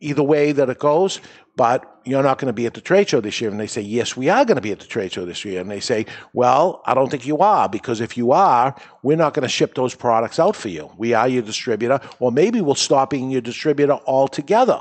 Either 0.00 0.22
way 0.22 0.52
that 0.52 0.70
it 0.70 0.78
goes, 0.78 1.20
but 1.56 2.00
you're 2.06 2.22
not 2.22 2.38
going 2.38 2.46
to 2.46 2.54
be 2.54 2.64
at 2.64 2.72
the 2.72 2.80
trade 2.80 3.06
show 3.06 3.20
this 3.20 3.38
year. 3.38 3.50
And 3.50 3.60
they 3.60 3.66
say, 3.66 3.82
yes, 3.82 4.16
we 4.16 4.30
are 4.30 4.46
going 4.46 4.54
to 4.56 4.62
be 4.62 4.72
at 4.72 4.80
the 4.80 4.86
trade 4.86 5.12
show 5.12 5.26
this 5.26 5.44
year. 5.44 5.60
And 5.60 5.70
they 5.70 5.80
say, 5.80 6.06
well, 6.32 6.80
I 6.86 6.94
don't 6.94 7.10
think 7.10 7.26
you 7.26 7.36
are, 7.38 7.68
because 7.68 8.00
if 8.00 8.16
you 8.16 8.32
are, 8.32 8.74
we're 9.02 9.18
not 9.18 9.34
going 9.34 9.42
to 9.42 9.48
ship 9.48 9.74
those 9.74 9.94
products 9.94 10.38
out 10.38 10.56
for 10.56 10.68
you. 10.68 10.90
We 10.96 11.12
are 11.12 11.28
your 11.28 11.42
distributor, 11.42 12.00
or 12.18 12.32
maybe 12.32 12.62
we'll 12.62 12.74
stop 12.74 13.10
being 13.10 13.30
your 13.30 13.42
distributor 13.42 13.98
altogether. 14.06 14.80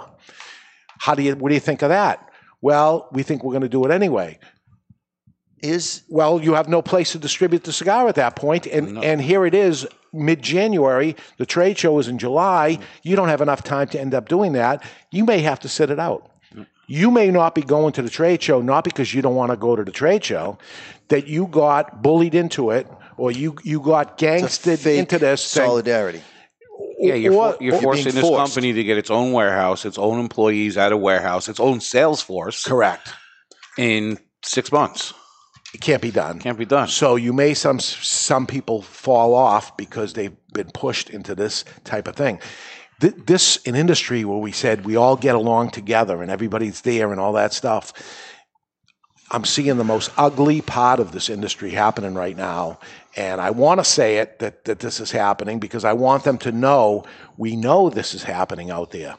How 1.00 1.16
do 1.16 1.24
you, 1.24 1.36
what 1.36 1.50
do 1.50 1.56
you 1.56 1.60
think 1.60 1.82
of 1.82 1.90
that? 1.90 2.32
Well, 2.62 3.10
we 3.12 3.24
think 3.24 3.44
we're 3.44 3.52
going 3.52 3.64
to 3.64 3.70
do 3.70 3.84
it 3.84 3.92
anyway. 3.92 4.40
Is 5.62 6.04
Well, 6.10 6.42
you 6.42 6.54
have 6.54 6.68
no 6.70 6.82
place 6.82 7.12
to 7.14 7.20
distribute 7.20 7.64
the 7.64 7.72
cigar 7.74 8.08
at 8.08 8.16
that 8.16 8.36
point, 8.36 8.66
and 8.68 9.04
and 9.04 9.22
here 9.22 9.46
it 9.46 9.54
is, 9.54 9.88
mid 10.14 10.42
January. 10.42 11.16
The 11.38 11.46
trade 11.46 11.78
show 11.78 12.00
is 12.00 12.08
in 12.08 12.18
July. 12.18 12.80
You 13.04 13.16
don't 13.16 13.30
have 13.30 13.42
enough 13.42 13.64
time 13.64 13.88
to 13.90 14.00
end 14.00 14.14
up 14.14 14.28
doing 14.30 14.54
that. 14.54 14.84
You 15.12 15.26
may 15.26 15.40
have 15.40 15.60
to 15.62 15.70
sit 15.70 15.90
it 15.90 16.00
out. 16.00 16.30
You 16.88 17.12
may 17.12 17.30
not 17.30 17.54
be 17.54 17.62
going 17.62 17.94
to 17.94 18.02
the 18.02 18.10
trade 18.10 18.42
show, 18.42 18.62
not 18.62 18.84
because 18.84 19.14
you 19.14 19.22
don't 19.22 19.36
want 19.36 19.52
to 19.52 19.58
go 19.58 19.76
to 19.76 19.84
the 19.84 19.92
trade 19.92 20.26
show, 20.26 20.58
that 21.10 21.28
you 21.28 21.46
got 21.46 22.02
bullied 22.02 22.34
into 22.34 22.72
it, 22.72 22.88
or 23.18 23.32
you 23.32 23.56
you 23.64 23.80
got 23.80 24.18
gangstered 24.18 24.80
fake 24.80 25.00
into 25.00 25.20
this 25.20 25.54
thing. 25.54 25.66
solidarity. 25.66 26.22
Yeah, 27.02 27.14
you're, 27.14 27.34
Or- 27.34 27.54
for, 27.54 27.64
you're 27.64 27.80
forcing 27.80 28.14
this 28.14 28.22
forced. 28.22 28.54
company 28.54 28.74
to 28.74 28.84
get 28.84 28.98
its 28.98 29.10
own 29.12 29.32
warehouse, 29.32 29.86
its 29.86 29.98
own 29.98 30.20
employees 30.20 30.78
at 30.78 30.92
a 30.92 30.98
warehouse, 30.98 31.48
its 31.48 31.60
own 31.60 31.80
sales 31.80 32.22
force 32.22 32.64
Correct. 32.66 33.14
in 33.78 34.18
six 34.44 34.72
months. 34.72 35.14
It 35.74 35.82
can't 35.82 36.02
be 36.02 36.12
done. 36.12 36.40
Can't 36.40 36.58
be 36.58 36.66
done. 36.66 36.88
So 36.88 37.16
you 37.16 37.34
may 37.34 37.54
some 37.54 37.80
some 37.80 38.48
people 38.48 38.82
fall 38.82 39.34
off 39.36 39.78
because 39.78 40.14
they've 40.14 40.36
been 40.54 40.72
pushed 40.72 41.10
into 41.10 41.36
this 41.36 41.64
type 41.84 42.08
of 42.08 42.16
thing. 42.16 42.40
Th- 43.02 43.14
This 43.16 43.60
an 43.66 43.76
industry 43.76 44.26
where 44.26 44.40
we 44.40 44.52
said 44.52 44.86
we 44.86 44.96
all 44.96 45.16
get 45.16 45.36
along 45.36 45.72
together 45.72 46.22
and 46.22 46.32
everybody's 46.32 46.82
there 46.82 47.12
and 47.12 47.20
all 47.20 47.34
that 47.34 47.54
stuff. 47.54 47.94
I'm 49.32 49.46
seeing 49.46 49.78
the 49.78 49.84
most 49.84 50.12
ugly 50.18 50.62
part 50.62 51.00
of 51.00 51.12
this 51.12 51.30
industry 51.30 51.70
happening 51.70 52.16
right 52.16 52.36
now. 52.36 52.80
And 53.16 53.40
I 53.40 53.52
want 53.52 53.80
to 53.80 53.84
say 53.84 54.18
it 54.18 54.40
that, 54.40 54.66
that 54.66 54.80
this 54.80 55.00
is 55.00 55.12
happening 55.12 55.60
because 55.60 55.86
I 55.86 55.94
want 55.94 56.24
them 56.24 56.40
to 56.40 56.52
know 56.52 57.06
we 57.38 57.56
know 57.56 57.92
this 57.92 58.16
is 58.16 58.24
happening 58.24 58.72
out 58.72 58.90
there. 58.90 59.16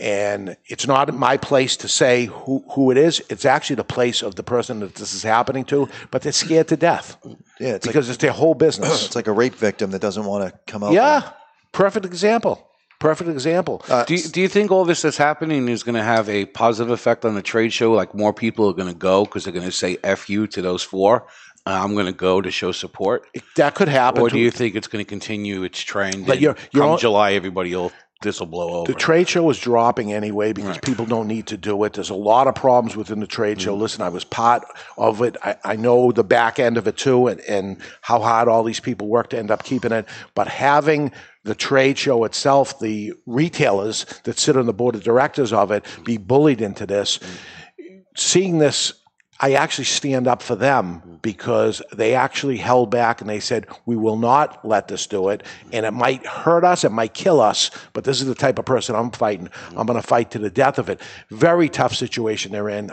And 0.00 0.56
it's 0.66 0.86
not 0.86 1.12
my 1.14 1.36
place 1.36 1.76
to 1.78 1.88
say 1.88 2.26
who, 2.26 2.64
who 2.70 2.90
it 2.92 2.96
is. 2.96 3.20
It's 3.28 3.44
actually 3.44 3.76
the 3.76 3.84
place 3.84 4.22
of 4.22 4.36
the 4.36 4.42
person 4.44 4.80
that 4.80 4.94
this 4.94 5.12
is 5.12 5.22
happening 5.22 5.64
to, 5.66 5.88
but 6.10 6.22
they're 6.22 6.32
scared 6.32 6.68
to 6.68 6.76
death 6.76 7.16
Yeah, 7.58 7.74
it's 7.74 7.86
because 7.86 8.08
it's 8.08 8.18
their 8.18 8.32
whole 8.32 8.54
business. 8.54 9.04
it's 9.06 9.16
like 9.16 9.26
a 9.26 9.32
rape 9.32 9.54
victim 9.56 9.90
that 9.90 10.00
doesn't 10.00 10.24
want 10.24 10.44
to 10.52 10.58
come 10.70 10.84
out. 10.84 10.92
yeah, 10.92 11.30
perfect 11.72 12.06
example. 12.06 12.64
Perfect 13.00 13.30
example. 13.30 13.84
Do 14.08 14.14
you, 14.16 14.22
do 14.22 14.40
you 14.40 14.48
think 14.48 14.72
all 14.72 14.84
this 14.84 15.02
that's 15.02 15.16
happening 15.16 15.68
is 15.68 15.84
going 15.84 15.94
to 15.94 16.02
have 16.02 16.28
a 16.28 16.46
positive 16.46 16.90
effect 16.90 17.24
on 17.24 17.36
the 17.36 17.42
trade 17.42 17.72
show? 17.72 17.92
Like 17.92 18.12
more 18.12 18.32
people 18.32 18.68
are 18.68 18.72
going 18.72 18.88
to 18.92 18.98
go 18.98 19.24
because 19.24 19.44
they're 19.44 19.52
going 19.52 19.66
to 19.66 19.70
say 19.70 19.98
"f 20.02 20.28
you" 20.28 20.48
to 20.48 20.60
those 20.62 20.82
four. 20.82 21.26
Uh, 21.64 21.80
I'm 21.84 21.94
going 21.94 22.06
to 22.06 22.12
go 22.12 22.40
to 22.40 22.50
show 22.50 22.72
support. 22.72 23.26
that 23.54 23.74
could 23.76 23.86
happen. 23.88 24.22
Or 24.22 24.28
to- 24.30 24.34
do 24.34 24.40
you 24.40 24.50
think 24.50 24.74
it's 24.74 24.88
going 24.88 25.04
to 25.04 25.08
continue 25.08 25.62
its 25.62 25.80
trend? 25.80 26.26
But 26.26 26.40
you're- 26.40 26.56
you're 26.72 26.82
come 26.82 26.90
all- 26.92 26.98
July, 26.98 27.32
everybody 27.34 27.72
will 27.76 27.92
this 28.20 28.40
will 28.40 28.48
blow 28.48 28.80
over. 28.80 28.92
The 28.92 28.98
trade 28.98 29.28
show 29.28 29.48
is 29.48 29.58
dropping 29.58 30.12
anyway 30.12 30.52
because 30.52 30.78
people 30.78 31.06
don't 31.06 31.28
need 31.28 31.46
to 31.48 31.56
do 31.56 31.84
it. 31.84 31.92
There's 31.92 32.10
a 32.10 32.16
lot 32.16 32.48
of 32.48 32.56
problems 32.56 32.96
within 32.96 33.20
the 33.20 33.28
trade 33.28 33.60
show. 33.60 33.72
Mm-hmm. 33.72 33.82
Listen, 33.82 34.02
I 34.02 34.08
was 34.08 34.24
part 34.24 34.64
of 34.96 35.22
it. 35.22 35.36
I, 35.42 35.56
I 35.64 35.76
know 35.76 36.10
the 36.10 36.24
back 36.24 36.58
end 36.58 36.78
of 36.78 36.88
it 36.88 36.96
too, 36.96 37.28
and, 37.28 37.40
and 37.42 37.76
how 38.00 38.18
hard 38.18 38.48
all 38.48 38.64
these 38.64 38.80
people 38.80 39.06
work 39.06 39.30
to 39.30 39.38
end 39.38 39.52
up 39.52 39.62
keeping 39.62 39.92
it. 39.92 40.08
But 40.34 40.48
having 40.48 41.12
the 41.44 41.54
trade 41.54 41.96
show 41.96 42.24
itself, 42.24 42.80
the 42.80 43.14
retailers 43.24 44.04
that 44.24 44.38
sit 44.38 44.56
on 44.56 44.66
the 44.66 44.72
board 44.72 44.96
of 44.96 45.04
directors 45.04 45.52
of 45.52 45.70
it, 45.70 45.84
be 46.04 46.16
bullied 46.16 46.60
into 46.60 46.86
this, 46.86 47.18
mm. 47.18 48.02
seeing 48.16 48.58
this, 48.58 48.92
I 49.40 49.52
actually 49.52 49.84
stand 49.84 50.26
up 50.26 50.42
for 50.42 50.56
them 50.56 51.20
because 51.22 51.80
they 51.92 52.14
actually 52.14 52.56
held 52.56 52.90
back 52.90 53.20
and 53.20 53.30
they 53.30 53.38
said, 53.38 53.66
we 53.86 53.96
will 53.96 54.16
not 54.16 54.64
let 54.64 54.88
this 54.88 55.06
do 55.06 55.28
it. 55.28 55.44
And 55.72 55.86
it 55.86 55.92
might 55.92 56.26
hurt 56.26 56.64
us, 56.64 56.84
it 56.84 56.90
might 56.90 57.14
kill 57.14 57.40
us, 57.40 57.70
but 57.92 58.04
this 58.04 58.20
is 58.20 58.26
the 58.26 58.34
type 58.34 58.58
of 58.58 58.64
person 58.64 58.96
I'm 58.96 59.12
fighting. 59.12 59.48
I'm 59.76 59.86
going 59.86 60.00
to 60.00 60.06
fight 60.06 60.32
to 60.32 60.38
the 60.38 60.50
death 60.50 60.78
of 60.78 60.88
it. 60.88 61.00
Very 61.30 61.68
tough 61.68 61.94
situation 61.94 62.50
they're 62.50 62.68
in. 62.68 62.90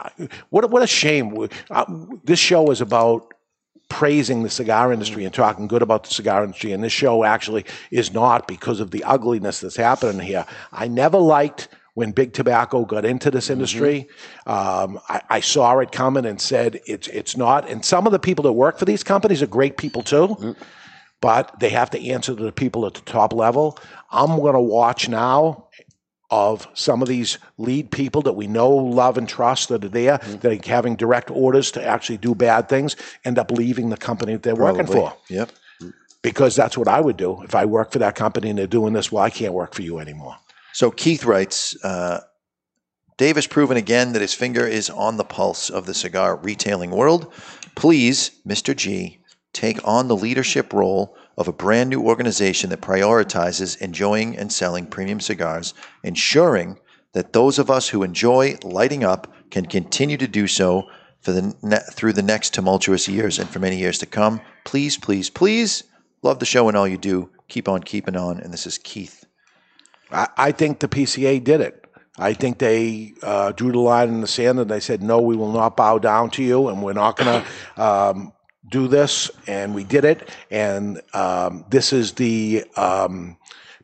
What, 0.50 0.70
what 0.70 0.84
a 0.84 0.88
shame. 0.88 1.50
Uh, 1.72 1.86
This 2.24 2.40
show 2.40 2.70
is 2.70 2.82
about 2.82 3.34
praising 3.90 4.44
the 4.44 4.50
cigar 4.50 4.92
industry 4.92 5.26
and 5.26 5.34
talking 5.34 5.68
good 5.68 5.82
about 5.82 6.04
the 6.04 6.14
cigar 6.14 6.44
industry. 6.44 6.72
And 6.74 6.84
this 6.84 6.92
show 6.94 7.24
actually 7.24 7.66
is 7.92 8.14
not 8.14 8.48
because 8.48 8.80
of 8.80 8.92
the 8.92 9.04
ugliness 9.04 9.60
that's 9.62 9.76
happening 9.76 10.20
here. 10.20 10.46
I 10.72 10.88
never 10.88 11.18
liked 11.18 11.70
when 11.96 12.12
big 12.12 12.34
tobacco 12.34 12.86
got 12.86 13.04
into 13.04 13.32
this 13.32 13.46
mm-hmm. 13.46 13.54
industry. 13.54 14.08
Um, 14.46 15.00
I, 15.10 15.22
I 15.30 15.40
saw 15.40 15.80
it 15.80 15.92
coming 15.92 16.26
and 16.26 16.40
said 16.40 16.80
it's 16.86 17.08
it's 17.08 17.36
not. 17.36 17.68
And 17.68 17.84
some 17.84 18.06
of 18.06 18.12
the 18.12 18.20
people 18.20 18.44
that 18.44 18.54
work 18.54 18.78
for 18.78 18.86
these 18.86 19.04
companies 19.04 19.42
are 19.42 19.48
great 19.48 19.78
people 19.78 20.04
too. 20.04 20.28
Mm-hmm. 20.28 20.52
But 21.22 21.60
they 21.60 21.70
have 21.70 21.90
to 21.92 22.10
answer 22.10 22.36
to 22.36 22.44
the 22.44 22.52
people 22.52 22.86
at 22.86 22.94
the 22.94 23.02
top 23.02 23.34
level. 23.34 23.80
I'm 24.12 24.38
going 24.38 24.54
to 24.54 24.62
watch 24.62 25.10
now 25.10 25.70
of 26.30 26.68
some 26.74 27.02
of 27.02 27.08
these 27.08 27.38
lead 27.58 27.90
people 27.90 28.22
that 28.24 28.34
we 28.34 28.48
know, 28.48 28.70
love, 28.70 29.18
and 29.18 29.28
trust 29.28 29.70
that 29.70 29.84
are 29.86 29.90
there, 29.90 30.18
mm-hmm. 30.18 30.40
that 30.40 30.52
are 30.52 30.70
having 30.70 30.96
direct 30.96 31.32
orders 31.32 31.72
to 31.72 31.84
actually 31.84 32.18
do 32.18 32.36
bad 32.36 32.68
things, 32.68 32.96
end 33.24 33.40
up 33.40 33.50
leaving 33.50 33.90
the 33.90 33.98
company 33.98 34.34
that 34.34 34.44
they're 34.44 34.56
working 34.56 34.86
for. 34.86 35.16
Yep. 35.30 35.52
Because 36.22 36.56
that's 36.56 36.78
what 36.78 36.88
I 36.88 37.00
would 37.00 37.18
do 37.18 37.42
if 37.44 37.56
I 37.56 37.66
work 37.66 37.92
for 37.92 38.00
that 38.00 38.16
company 38.16 38.50
and 38.50 38.60
they're 38.60 38.68
doing 38.68 38.94
this. 38.94 39.12
Well, 39.12 39.24
I 39.24 39.30
can't 39.30 39.54
work 39.54 39.74
for 39.74 39.84
you 39.84 40.00
anymore. 40.00 40.36
So 40.76 40.92
Keith 40.92 41.24
writes, 41.24 41.74
uh, 41.86 42.20
Dave 43.16 43.38
has 43.38 43.48
proven 43.48 43.78
again 43.78 44.12
that 44.12 44.22
his 44.22 44.34
finger 44.34 44.68
is 44.68 44.90
on 44.90 45.16
the 45.16 45.24
pulse 45.24 45.70
of 45.70 45.86
the 45.86 45.94
cigar 45.94 46.36
retailing 46.36 46.92
world. 46.92 47.32
Please, 47.76 48.32
Mr. 48.46 48.76
G, 48.76 49.20
take 49.54 49.80
on 49.88 50.10
the 50.10 50.18
leadership 50.18 50.74
role 50.74 51.16
of 51.38 51.48
a 51.48 51.54
brand 51.54 51.92
new 51.92 52.02
organization 52.02 52.72
that 52.72 52.82
prioritizes 52.82 53.80
enjoying 53.80 54.36
and 54.36 54.52
selling 54.52 54.86
premium 54.86 55.22
cigars, 55.22 55.74
ensuring 56.04 56.78
that 57.14 57.32
those 57.32 57.58
of 57.58 57.72
us 57.72 57.88
who 57.88 58.04
enjoy 58.04 58.58
lighting 58.62 59.06
up 59.06 59.34
can 59.52 59.68
continue 59.68 60.18
to 60.18 60.28
do 60.28 60.46
so 60.46 60.90
for 61.22 61.32
the 61.32 61.56
ne- 61.64 61.80
through 61.94 62.12
the 62.12 62.22
next 62.22 62.54
tumultuous 62.54 63.08
years 63.08 63.40
and 63.40 63.50
for 63.50 63.60
many 63.60 63.78
years 63.78 63.98
to 64.00 64.06
come. 64.06 64.42
Please, 64.66 64.98
please, 64.98 65.30
please, 65.30 65.86
love 66.22 66.40
the 66.40 66.46
show 66.46 66.68
and 66.68 66.76
all 66.76 66.86
you 66.86 66.98
do. 66.98 67.30
Keep 67.48 67.70
on 67.70 67.82
keeping 67.82 68.18
on. 68.18 68.42
And 68.42 68.52
this 68.52 68.68
is 68.68 68.78
Keith. 68.78 69.25
I, 70.12 70.28
I 70.38 70.52
think 70.52 70.80
the 70.80 70.88
PCA 70.88 71.44
did 71.44 71.62
it. 71.62 71.86
I 72.18 72.34
think 72.34 72.60
they 72.60 73.14
uh, 73.22 73.52
drew 73.52 73.72
the 73.72 73.80
line 73.80 74.10
in 74.10 74.22
the 74.22 74.28
sand 74.28 74.60
and 74.60 74.70
they 74.70 74.80
said, 74.80 75.04
no, 75.04 75.20
we 75.20 75.36
will 75.36 75.52
not 75.52 75.76
bow 75.76 75.98
down 76.00 76.30
to 76.32 76.44
you 76.44 76.70
and 76.70 76.82
we're 76.82 76.94
not 76.94 77.18
going 77.18 77.44
to 77.76 77.84
um, 77.84 78.34
do 78.70 78.88
this. 78.88 79.30
And 79.48 79.76
we 79.76 79.84
did 79.84 80.06
it. 80.06 80.30
And 80.50 81.02
um, 81.14 81.66
this 81.70 81.92
is 81.92 82.14
the 82.14 82.64
um, 82.78 83.38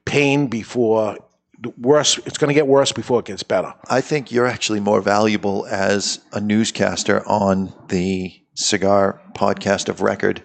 pain 0.06 0.48
before 0.48 1.18
the 1.60 1.74
worse. 1.78 2.18
It's 2.20 2.38
going 2.38 2.50
to 2.50 2.54
get 2.54 2.68
worse 2.68 2.92
before 2.92 3.20
it 3.20 3.26
gets 3.26 3.44
better. 3.44 3.74
I 3.90 4.02
think 4.02 4.32
you're 4.32 4.48
actually 4.48 4.80
more 4.80 5.02
valuable 5.02 5.66
as 5.68 6.22
a 6.32 6.40
newscaster 6.40 7.28
on 7.28 7.74
the 7.90 8.34
cigar 8.56 9.22
podcast 9.34 9.90
of 9.90 10.02
record 10.02 10.44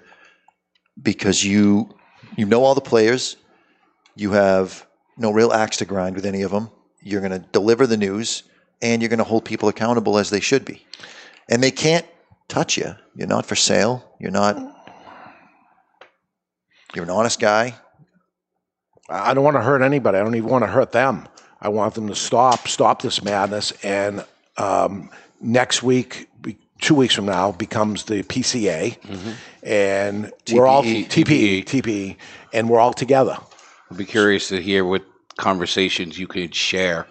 because 1.01 1.45
you 1.45 1.89
you 2.37 2.47
know 2.47 2.65
all 2.65 2.75
the 2.75 2.81
players. 2.81 3.37
You 4.15 4.33
have 4.33 4.86
no 5.17 5.31
real 5.31 5.53
axe 5.53 5.79
to 5.79 5.85
grind 5.85 6.17
with 6.17 6.27
any 6.27 6.43
of 6.43 6.51
them. 6.51 6.71
You're 7.03 7.21
going 7.21 7.33
to 7.33 7.39
deliver 7.39 7.87
the 7.87 7.97
news 7.97 8.43
and 8.83 9.01
you're 9.01 9.09
going 9.09 9.19
to 9.19 9.25
hold 9.25 9.45
people 9.45 9.69
accountable 9.69 10.19
as 10.19 10.31
they 10.31 10.41
should 10.41 10.65
be. 10.65 10.85
And 11.49 11.63
they 11.63 11.71
can't 11.71 12.07
touch 12.49 12.77
you. 12.77 12.95
You're 13.15 13.29
not 13.29 13.47
for 13.47 13.55
sale. 13.57 14.05
You're 14.21 14.31
not 14.31 14.57
You're 16.95 17.05
an 17.05 17.11
honest 17.11 17.41
guy. 17.41 17.75
I 19.09 19.35
don't 19.35 19.45
want 19.45 19.57
to 19.57 19.63
hurt 19.63 19.83
anybody. 19.83 20.19
I 20.19 20.23
don't 20.23 20.35
even 20.35 20.49
want 20.51 20.65
to 20.65 20.69
hurt 20.71 20.93
them. 20.93 21.29
I 21.61 21.69
want 21.69 21.95
them 21.95 22.09
to 22.09 22.15
stop, 22.15 22.69
stop 22.69 23.03
this 23.03 23.23
madness. 23.23 23.73
And 23.83 24.25
um, 24.57 25.11
next 25.41 25.83
week, 25.83 26.29
two 26.81 26.95
weeks 26.95 27.15
from 27.15 27.27
now, 27.27 27.53
becomes 27.53 28.05
the 28.05 28.23
PCA, 28.25 28.99
and 29.63 30.33
we're 30.53 30.67
all 30.67 30.83
TPE. 30.83 31.09
TPE, 31.09 31.65
TPE, 31.65 32.17
and 32.53 32.69
we're 32.69 32.81
all 32.81 32.93
together. 32.93 33.39
I'd 33.91 33.97
be 33.97 34.05
curious 34.05 34.49
to 34.49 34.61
hear 34.61 34.85
what 34.85 35.05
conversations 35.37 36.19
you 36.19 36.27
could 36.27 36.55
share 36.55 37.07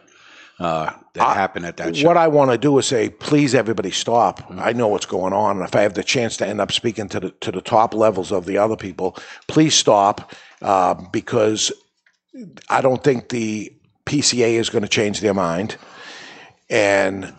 uh, 0.59 0.91
that 1.13 1.35
happened 1.35 1.65
at 1.65 1.77
that 1.77 1.95
show. 1.97 2.07
What 2.07 2.15
I 2.17 2.29
want 2.29 2.51
to 2.51 2.57
do 2.57 2.77
is 2.77 2.85
say, 2.85 3.09
please, 3.09 3.53
everybody, 3.53 3.91
stop. 3.91 4.41
I 4.51 4.71
know 4.71 4.87
what's 4.87 5.05
going 5.05 5.33
on, 5.33 5.57
and 5.57 5.67
if 5.67 5.75
I 5.75 5.81
have 5.81 5.95
the 5.95 6.03
chance 6.03 6.37
to 6.37 6.47
end 6.47 6.61
up 6.61 6.71
speaking 6.71 7.09
to 7.09 7.19
the 7.19 7.31
to 7.41 7.51
the 7.51 7.61
top 7.61 7.93
levels 7.93 8.31
of 8.31 8.45
the 8.45 8.57
other 8.57 8.77
people, 8.77 9.17
please 9.47 9.75
stop, 9.75 10.33
uh, 10.61 10.93
because 11.11 11.73
I 12.69 12.81
don't 12.81 13.03
think 13.03 13.29
the 13.29 13.73
PCA 14.05 14.51
is 14.51 14.69
going 14.69 14.83
to 14.83 14.87
change 14.87 15.19
their 15.19 15.33
mind, 15.33 15.75
and 16.69 17.33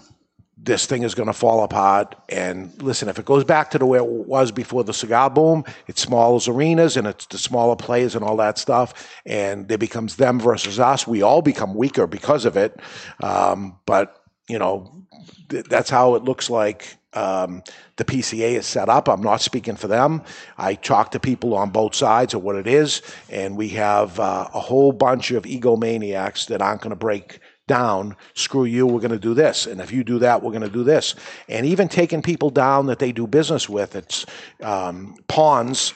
this 0.66 0.84
thing 0.84 1.04
is 1.04 1.14
going 1.14 1.28
to 1.28 1.32
fall 1.32 1.62
apart. 1.62 2.14
And 2.28 2.70
listen, 2.82 3.08
if 3.08 3.18
it 3.18 3.24
goes 3.24 3.44
back 3.44 3.70
to 3.70 3.78
the 3.78 3.86
way 3.86 3.98
it 3.98 4.06
was 4.06 4.50
before 4.52 4.84
the 4.84 4.92
cigar 4.92 5.30
boom, 5.30 5.64
it's 5.86 6.02
smaller 6.02 6.40
arenas 6.48 6.96
and 6.96 7.06
it's 7.06 7.26
the 7.26 7.38
smaller 7.38 7.76
players 7.76 8.14
and 8.14 8.24
all 8.24 8.36
that 8.36 8.58
stuff, 8.58 9.10
and 9.24 9.70
it 9.70 9.78
becomes 9.78 10.16
them 10.16 10.38
versus 10.38 10.78
us. 10.78 11.06
We 11.06 11.22
all 11.22 11.40
become 11.40 11.74
weaker 11.74 12.06
because 12.06 12.44
of 12.44 12.56
it. 12.56 12.78
Um, 13.22 13.78
but 13.86 14.20
you 14.48 14.58
know, 14.58 15.06
th- 15.48 15.64
that's 15.66 15.88
how 15.88 16.16
it 16.16 16.24
looks 16.24 16.50
like. 16.50 16.96
Um, 17.12 17.62
the 17.96 18.04
PCA 18.04 18.58
is 18.58 18.66
set 18.66 18.90
up. 18.90 19.08
I'm 19.08 19.22
not 19.22 19.40
speaking 19.40 19.76
for 19.76 19.88
them. 19.88 20.22
I 20.58 20.74
talk 20.74 21.12
to 21.12 21.20
people 21.20 21.54
on 21.54 21.70
both 21.70 21.94
sides 21.94 22.34
of 22.34 22.42
what 22.42 22.56
it 22.56 22.66
is, 22.66 23.00
and 23.30 23.56
we 23.56 23.68
have 23.70 24.20
uh, 24.20 24.48
a 24.52 24.60
whole 24.60 24.92
bunch 24.92 25.30
of 25.30 25.44
egomaniacs 25.44 26.48
that 26.48 26.60
aren't 26.60 26.82
going 26.82 26.90
to 26.90 26.96
break 26.96 27.40
down, 27.66 28.16
screw 28.34 28.64
you, 28.64 28.86
we're 28.86 29.00
going 29.00 29.10
to 29.10 29.18
do 29.18 29.34
this. 29.34 29.66
And 29.66 29.80
if 29.80 29.90
you 29.92 30.04
do 30.04 30.18
that, 30.20 30.42
we're 30.42 30.52
going 30.52 30.62
to 30.62 30.68
do 30.68 30.84
this. 30.84 31.14
And 31.48 31.66
even 31.66 31.88
taking 31.88 32.22
people 32.22 32.50
down 32.50 32.86
that 32.86 32.98
they 32.98 33.12
do 33.12 33.26
business 33.26 33.68
with, 33.68 33.96
it's 33.96 34.24
um, 34.62 35.16
pawns 35.28 35.94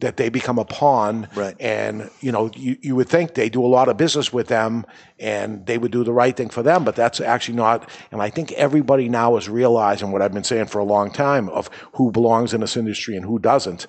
that 0.00 0.16
they 0.16 0.28
become 0.28 0.58
a 0.58 0.64
pawn. 0.64 1.28
Right. 1.34 1.54
And, 1.60 2.10
you 2.20 2.30
know, 2.32 2.50
you, 2.54 2.76
you 2.80 2.96
would 2.96 3.08
think 3.08 3.34
they 3.34 3.48
do 3.48 3.64
a 3.64 3.66
lot 3.66 3.88
of 3.88 3.96
business 3.96 4.32
with 4.32 4.46
them 4.46 4.86
and 5.18 5.66
they 5.66 5.78
would 5.78 5.90
do 5.90 6.04
the 6.04 6.12
right 6.12 6.34
thing 6.34 6.48
for 6.48 6.62
them, 6.62 6.84
but 6.84 6.94
that's 6.96 7.20
actually 7.20 7.56
not. 7.56 7.88
And 8.12 8.22
I 8.22 8.30
think 8.30 8.52
everybody 8.52 9.08
now 9.08 9.36
is 9.36 9.48
realizing 9.48 10.12
what 10.12 10.22
I've 10.22 10.32
been 10.32 10.44
saying 10.44 10.66
for 10.66 10.78
a 10.78 10.84
long 10.84 11.10
time 11.10 11.48
of 11.50 11.68
who 11.94 12.12
belongs 12.12 12.54
in 12.54 12.60
this 12.60 12.76
industry 12.76 13.16
and 13.16 13.24
who 13.24 13.38
doesn't. 13.38 13.86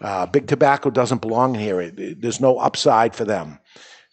Uh, 0.00 0.26
big 0.26 0.48
tobacco 0.48 0.90
doesn't 0.90 1.20
belong 1.22 1.54
here. 1.54 1.80
It, 1.80 1.98
it- 1.98 2.20
there's 2.20 2.40
no 2.40 2.58
upside 2.58 3.14
for 3.14 3.24
them. 3.24 3.58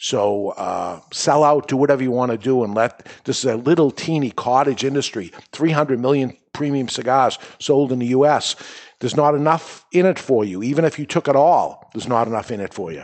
So 0.02 0.50
uh, 0.50 1.00
sell 1.12 1.44
out, 1.44 1.68
do 1.68 1.78
whatever 1.78 2.02
you 2.02 2.10
want 2.10 2.32
to 2.32 2.38
do, 2.38 2.64
and 2.64 2.74
let 2.74 3.08
this 3.26 3.38
is 3.38 3.46
a 3.46 3.56
little 3.56 3.92
teeny 3.92 4.32
cottage 4.32 4.84
industry. 4.84 5.32
300 5.52 6.00
million 6.00 6.36
premium 6.54 6.90
cigars 6.90 7.38
sold 7.60 7.92
in 7.92 8.00
the 8.00 8.08
U.S. 8.08 8.56
there's 9.00 9.16
not 9.16 9.36
enough 9.36 9.86
in 9.92 10.08
it 10.08 10.18
for 10.18 10.44
you. 10.44 10.64
Even 10.64 10.86
if 10.86 10.98
you 10.98 11.06
took 11.06 11.28
it 11.28 11.36
all, 11.36 11.88
there's 11.94 12.08
not 12.08 12.28
enough 12.28 12.50
in 12.50 12.62
it 12.62 12.74
for 12.74 12.92
you. 12.92 13.04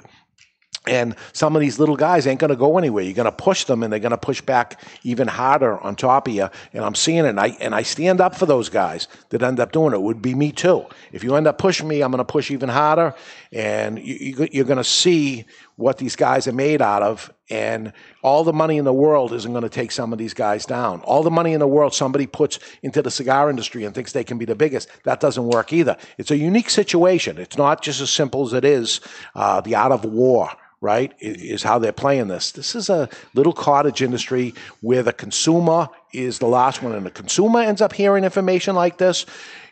And 0.88 1.16
some 1.34 1.56
of 1.56 1.60
these 1.60 1.80
little 1.80 1.98
guys 1.98 2.26
ain't 2.26 2.40
going 2.40 2.50
to 2.50 2.56
go 2.56 2.78
anywhere. 2.78 3.04
You're 3.04 3.14
going 3.14 3.26
to 3.26 3.32
push 3.32 3.66
them, 3.66 3.84
and 3.84 3.92
they're 3.92 4.00
going 4.00 4.12
to 4.12 4.18
push 4.18 4.42
back 4.42 4.82
even 5.04 5.28
harder 5.28 5.78
on 5.80 5.96
top 5.96 6.28
of 6.28 6.34
you. 6.34 6.50
And 6.74 6.84
I'm 6.84 6.96
seeing 6.96 7.26
it, 7.26 7.30
and 7.30 7.40
I, 7.40 7.50
and 7.60 7.76
I 7.76 7.84
stand 7.84 8.22
up 8.22 8.36
for 8.36 8.46
those 8.46 8.70
guys 8.70 9.08
that 9.30 9.44
end 9.44 9.60
up 9.60 9.72
doing 9.72 9.94
it. 9.94 9.98
it 9.98 10.02
would 10.02 10.22
be 10.22 10.34
me 10.34 10.52
too. 10.52 10.86
If 11.12 11.24
you 11.24 11.36
end 11.36 11.46
up 11.46 11.58
pushing 11.58 11.88
me, 11.88 12.02
I'm 12.02 12.12
going 12.12 12.20
to 12.20 12.26
push 12.26 12.50
even 12.52 12.70
harder, 12.70 13.14
and 13.52 14.00
you, 14.00 14.48
you're 14.52 14.66
going 14.66 14.78
to 14.78 14.84
see 14.84 15.46
what 15.78 15.98
these 16.00 16.16
guys 16.16 16.48
are 16.48 16.54
made 16.54 16.82
out 16.82 17.02
of. 17.02 17.32
And 17.50 17.94
all 18.22 18.44
the 18.44 18.52
money 18.52 18.78
in 18.78 18.84
the 18.84 18.94
world 18.94 19.32
isn't 19.32 19.52
going 19.52 19.64
to 19.64 19.70
take 19.70 19.92
some 19.92 20.12
of 20.12 20.20
these 20.20 20.34
guys 20.34 20.66
down. 20.66 21.02
All 21.02 21.24
the 21.24 21.32
money 21.32 21.54
in 21.54 21.60
the 21.60 21.68
world 21.68 21.94
somebody 21.94 22.28
puts 22.28 22.60
into 22.84 23.02
the 23.02 23.12
cigar 23.12 23.50
industry 23.50 23.86
and 23.86 23.96
thinks 23.96 24.12
they 24.12 24.26
can 24.26 24.38
be 24.38 24.46
the 24.46 24.56
biggest, 24.56 24.90
that 25.04 25.22
doesn't 25.22 25.48
work 25.48 25.72
either. 25.72 25.96
It's 26.18 26.32
a 26.32 26.38
unique 26.38 26.70
situation. 26.70 27.38
It's 27.38 27.58
not 27.58 27.82
just 27.82 28.02
as 28.02 28.10
simple 28.10 28.46
as 28.46 28.54
it 28.54 28.66
is 28.66 29.00
uh, 29.34 29.62
the 29.62 29.76
art 29.76 29.94
of 29.94 30.04
war 30.04 30.52
right, 30.80 31.14
is 31.20 31.64
how 31.64 31.80
they're 31.80 31.92
playing 31.92 32.28
this. 32.28 32.52
This 32.52 32.76
is 32.76 32.88
a 32.88 33.10
little 33.34 33.52
cottage 33.52 34.04
industry 34.04 34.54
where 34.82 35.02
the 35.02 35.12
consumer 35.12 35.90
is 36.14 36.38
the 36.38 36.48
last 36.48 36.84
one, 36.84 36.94
and 36.94 37.04
the 37.04 37.10
consumer 37.10 37.62
ends 37.62 37.82
up 37.82 37.94
hearing 37.94 38.24
information 38.24 38.76
like 38.76 39.00
this. 39.00 39.26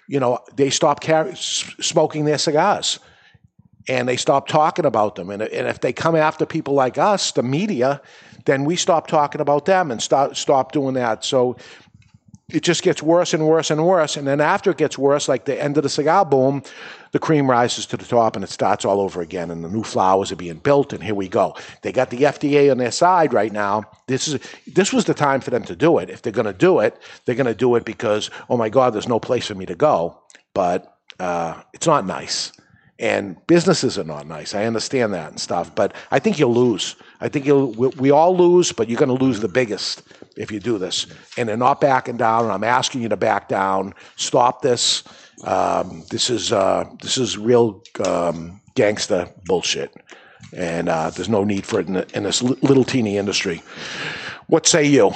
You 0.08 0.20
know, 0.20 0.40
they 0.56 0.72
stop 0.72 1.02
car- 1.02 1.36
smoking 1.36 2.26
their 2.26 2.40
cigars 2.40 3.00
and 3.88 4.08
they 4.08 4.18
stop 4.18 4.48
talking 4.48 4.86
about 4.86 5.16
them. 5.16 5.30
And, 5.30 5.42
and 5.42 5.68
if 5.68 5.82
they 5.82 5.94
come 5.94 6.16
after 6.16 6.46
people 6.46 6.74
like 6.74 6.98
us, 6.98 7.32
the 7.32 7.44
media, 7.44 8.02
then 8.46 8.66
we 8.66 8.76
stop 8.76 9.08
talking 9.08 9.42
about 9.42 9.66
them 9.66 9.92
and 9.92 10.02
stop, 10.02 10.36
stop 10.36 10.72
doing 10.72 10.96
that. 10.96 11.24
So 11.24 11.58
it 12.50 12.62
just 12.62 12.84
gets 12.84 13.02
worse 13.02 13.34
and 13.34 13.48
worse 13.48 13.72
and 13.72 13.86
worse. 13.86 14.18
And 14.18 14.28
then 14.28 14.40
after 14.40 14.70
it 14.70 14.78
gets 14.78 14.98
worse, 14.98 15.28
like 15.28 15.46
the 15.46 15.60
end 15.62 15.78
of 15.78 15.84
the 15.84 15.90
cigar 15.90 16.26
boom, 16.26 16.62
the 17.12 17.20
cream 17.20 17.50
rises 17.50 17.86
to 17.88 17.98
the 17.98 18.06
top 18.06 18.36
and 18.36 18.44
it 18.44 18.50
starts 18.50 18.86
all 18.86 19.02
over 19.02 19.22
again. 19.22 19.50
And 19.50 19.64
the 19.64 19.70
new 19.70 19.84
flowers 19.84 20.32
are 20.32 20.36
being 20.36 20.58
built, 20.58 20.94
and 20.94 21.02
here 21.02 21.16
we 21.16 21.28
go. 21.28 21.56
They 21.82 21.92
got 21.92 22.12
the 22.12 22.20
FDA 22.20 22.70
on 22.70 22.78
their 22.78 22.92
side 22.92 23.34
right 23.34 23.52
now. 23.52 23.84
This 24.08 24.28
is 24.28 24.40
this 24.68 24.94
was 24.94 25.06
the 25.06 25.14
time 25.16 25.42
for 25.42 25.50
them 25.50 25.64
to 25.64 25.76
do 25.76 25.98
it. 25.98 26.10
If 26.10 26.22
they're 26.22 26.34
going 26.34 26.46
to 26.46 26.54
do 26.54 26.80
it, 26.80 27.02
they're 27.26 27.36
going 27.36 27.46
to 27.48 27.56
do 27.56 27.76
it 27.76 27.86
because 27.86 28.30
oh 28.50 28.58
my 28.58 28.70
God, 28.70 28.94
there's 28.94 29.08
no 29.08 29.20
place 29.20 29.48
for 29.48 29.56
me 29.56 29.66
to 29.66 29.76
go. 29.76 30.22
But 30.54 30.94
uh, 31.20 31.62
it's 31.74 31.88
not 31.88 32.06
nice 32.06 32.52
and 32.98 33.36
businesses 33.48 33.98
are 33.98 34.06
not 34.06 34.26
nice. 34.26 34.56
I 34.56 34.66
understand 34.66 35.14
that 35.14 35.32
and 35.32 35.40
stuff, 35.40 35.76
but 35.76 35.94
I 36.12 36.20
think 36.20 36.40
you'll 36.40 36.54
lose. 36.54 36.96
I 37.20 37.28
think 37.28 37.46
you'll. 37.46 37.72
We 37.72 38.12
all 38.12 38.36
lose, 38.36 38.72
but 38.72 38.90
you're 38.90 39.00
going 39.00 39.16
to 39.16 39.24
lose 39.24 39.42
the 39.42 39.50
biggest 39.50 40.04
if 40.38 40.52
you 40.52 40.60
do 40.60 40.78
this. 40.78 41.08
And 41.38 41.50
they're 41.50 41.58
not 41.58 41.82
backing 41.82 42.18
down. 42.18 42.46
And 42.46 42.54
I'm 42.54 42.64
asking 42.64 43.02
you 43.02 43.10
to 43.10 43.18
back 43.18 43.50
down. 43.50 43.94
Stop 44.16 44.62
this. 44.62 45.04
Um, 45.44 46.04
this 46.10 46.30
is 46.30 46.54
uh, 46.54 46.86
this 47.02 47.18
is 47.18 47.38
real 47.38 47.84
um, 48.06 48.62
gangster 48.76 49.30
bullshit, 49.46 49.94
and 50.54 50.88
uh, 50.88 51.10
there's 51.10 51.30
no 51.30 51.44
need 51.44 51.66
for 51.66 51.82
it 51.82 51.88
in, 51.88 51.94
the, 51.94 52.08
in 52.16 52.24
this 52.24 52.42
little 52.42 52.86
teeny 52.86 53.18
industry. 53.18 53.62
What 54.48 54.66
say 54.68 54.86
you? 54.86 55.12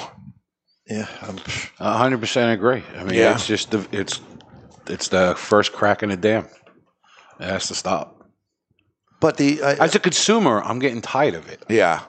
Yeah, 0.86 1.08
I'm 1.22 1.38
hundred 1.78 2.20
percent 2.20 2.52
agree. 2.52 2.82
I 2.96 3.04
mean, 3.04 3.14
yeah. 3.14 3.32
it's 3.32 3.46
just 3.46 3.70
the, 3.70 3.86
it's 3.92 4.20
it's 4.86 5.08
the 5.08 5.34
first 5.36 5.72
crack 5.72 6.02
in 6.02 6.10
the 6.10 6.16
dam. 6.16 6.46
It 7.40 7.48
has 7.48 7.68
to 7.68 7.74
stop. 7.74 8.28
But 9.20 9.36
the 9.36 9.62
uh, 9.62 9.76
as 9.84 9.94
a 9.94 9.98
consumer, 9.98 10.62
I'm 10.62 10.78
getting 10.78 11.00
tired 11.00 11.34
of 11.34 11.48
it. 11.48 11.64
Yeah, 11.68 12.02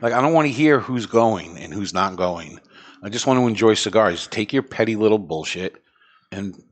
like 0.00 0.12
I 0.12 0.20
don't 0.20 0.32
want 0.32 0.46
to 0.46 0.52
hear 0.52 0.80
who's 0.80 1.06
going 1.06 1.58
and 1.58 1.72
who's 1.72 1.94
not 1.94 2.16
going. 2.16 2.60
I 3.02 3.08
just 3.08 3.26
want 3.26 3.38
to 3.38 3.46
enjoy 3.46 3.74
cigars. 3.74 4.26
Take 4.26 4.52
your 4.52 4.62
petty 4.62 4.96
little 4.96 5.18
bullshit 5.18 5.82
and 6.32 6.62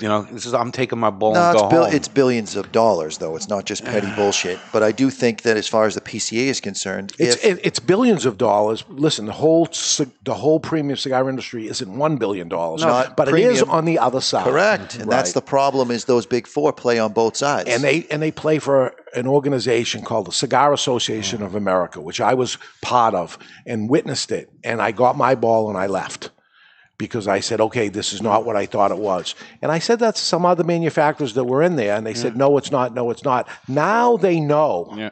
you 0.00 0.08
know, 0.08 0.22
this 0.22 0.46
is 0.46 0.54
I'm 0.54 0.72
taking 0.72 0.98
my 0.98 1.10
ball 1.10 1.34
no, 1.34 1.50
and 1.50 1.58
go 1.58 1.64
it's, 1.64 1.72
bill- 1.72 1.84
home. 1.84 1.94
it's 1.94 2.08
billions 2.08 2.56
of 2.56 2.72
dollars, 2.72 3.18
though. 3.18 3.36
It's 3.36 3.48
not 3.48 3.64
just 3.64 3.84
petty 3.84 4.10
bullshit. 4.16 4.58
But 4.72 4.82
I 4.82 4.92
do 4.92 5.10
think 5.10 5.42
that 5.42 5.56
as 5.56 5.68
far 5.68 5.86
as 5.86 5.94
the 5.94 6.00
PCA 6.00 6.46
is 6.46 6.60
concerned, 6.60 7.12
it's 7.18 7.44
if, 7.44 7.58
it's 7.64 7.78
billions 7.78 8.24
of 8.26 8.38
dollars. 8.38 8.84
Listen, 8.88 9.26
the 9.26 9.32
whole 9.32 9.66
the 9.66 10.34
whole 10.34 10.60
premium 10.60 10.96
cigar 10.96 11.28
industry 11.28 11.68
isn't 11.68 11.98
one 11.98 12.16
billion 12.16 12.48
dollars, 12.48 12.82
but 12.82 13.16
premium. 13.16 13.50
it 13.50 13.54
is 13.54 13.62
on 13.62 13.84
the 13.84 13.98
other 13.98 14.20
side. 14.20 14.44
Correct, 14.44 14.94
and 14.94 15.06
right. 15.06 15.10
that's 15.10 15.32
the 15.32 15.42
problem. 15.42 15.90
Is 15.90 16.04
those 16.06 16.26
big 16.26 16.46
four 16.46 16.72
play 16.72 16.98
on 16.98 17.12
both 17.12 17.36
sides, 17.36 17.68
and 17.68 17.82
they 17.82 18.06
and 18.10 18.22
they 18.22 18.30
play 18.30 18.58
for 18.58 18.94
an 19.14 19.26
organization 19.26 20.02
called 20.02 20.26
the 20.26 20.32
Cigar 20.32 20.72
Association 20.72 21.42
of 21.42 21.54
America, 21.54 22.00
which 22.00 22.20
I 22.20 22.34
was 22.34 22.58
part 22.80 23.14
of 23.14 23.38
and 23.66 23.88
witnessed 23.88 24.32
it, 24.32 24.50
and 24.64 24.80
I 24.80 24.92
got 24.92 25.16
my 25.16 25.34
ball 25.34 25.68
and 25.68 25.76
I 25.76 25.86
left 25.86 26.30
because 27.00 27.26
I 27.26 27.40
said, 27.40 27.62
okay, 27.62 27.88
this 27.88 28.12
is 28.12 28.20
not 28.20 28.44
what 28.44 28.56
I 28.56 28.66
thought 28.66 28.90
it 28.90 28.98
was. 28.98 29.34
And 29.62 29.72
I 29.72 29.78
said 29.78 30.00
that 30.00 30.16
to 30.16 30.20
some 30.20 30.44
other 30.44 30.64
manufacturers 30.64 31.32
that 31.32 31.44
were 31.44 31.62
in 31.62 31.76
there, 31.76 31.96
and 31.96 32.06
they 32.06 32.10
yeah. 32.10 32.22
said, 32.22 32.36
no, 32.36 32.58
it's 32.58 32.70
not, 32.70 32.92
no, 32.92 33.10
it's 33.10 33.24
not. 33.24 33.48
Now 33.66 34.18
they 34.18 34.38
know. 34.38 34.92
Yeah. 34.94 35.10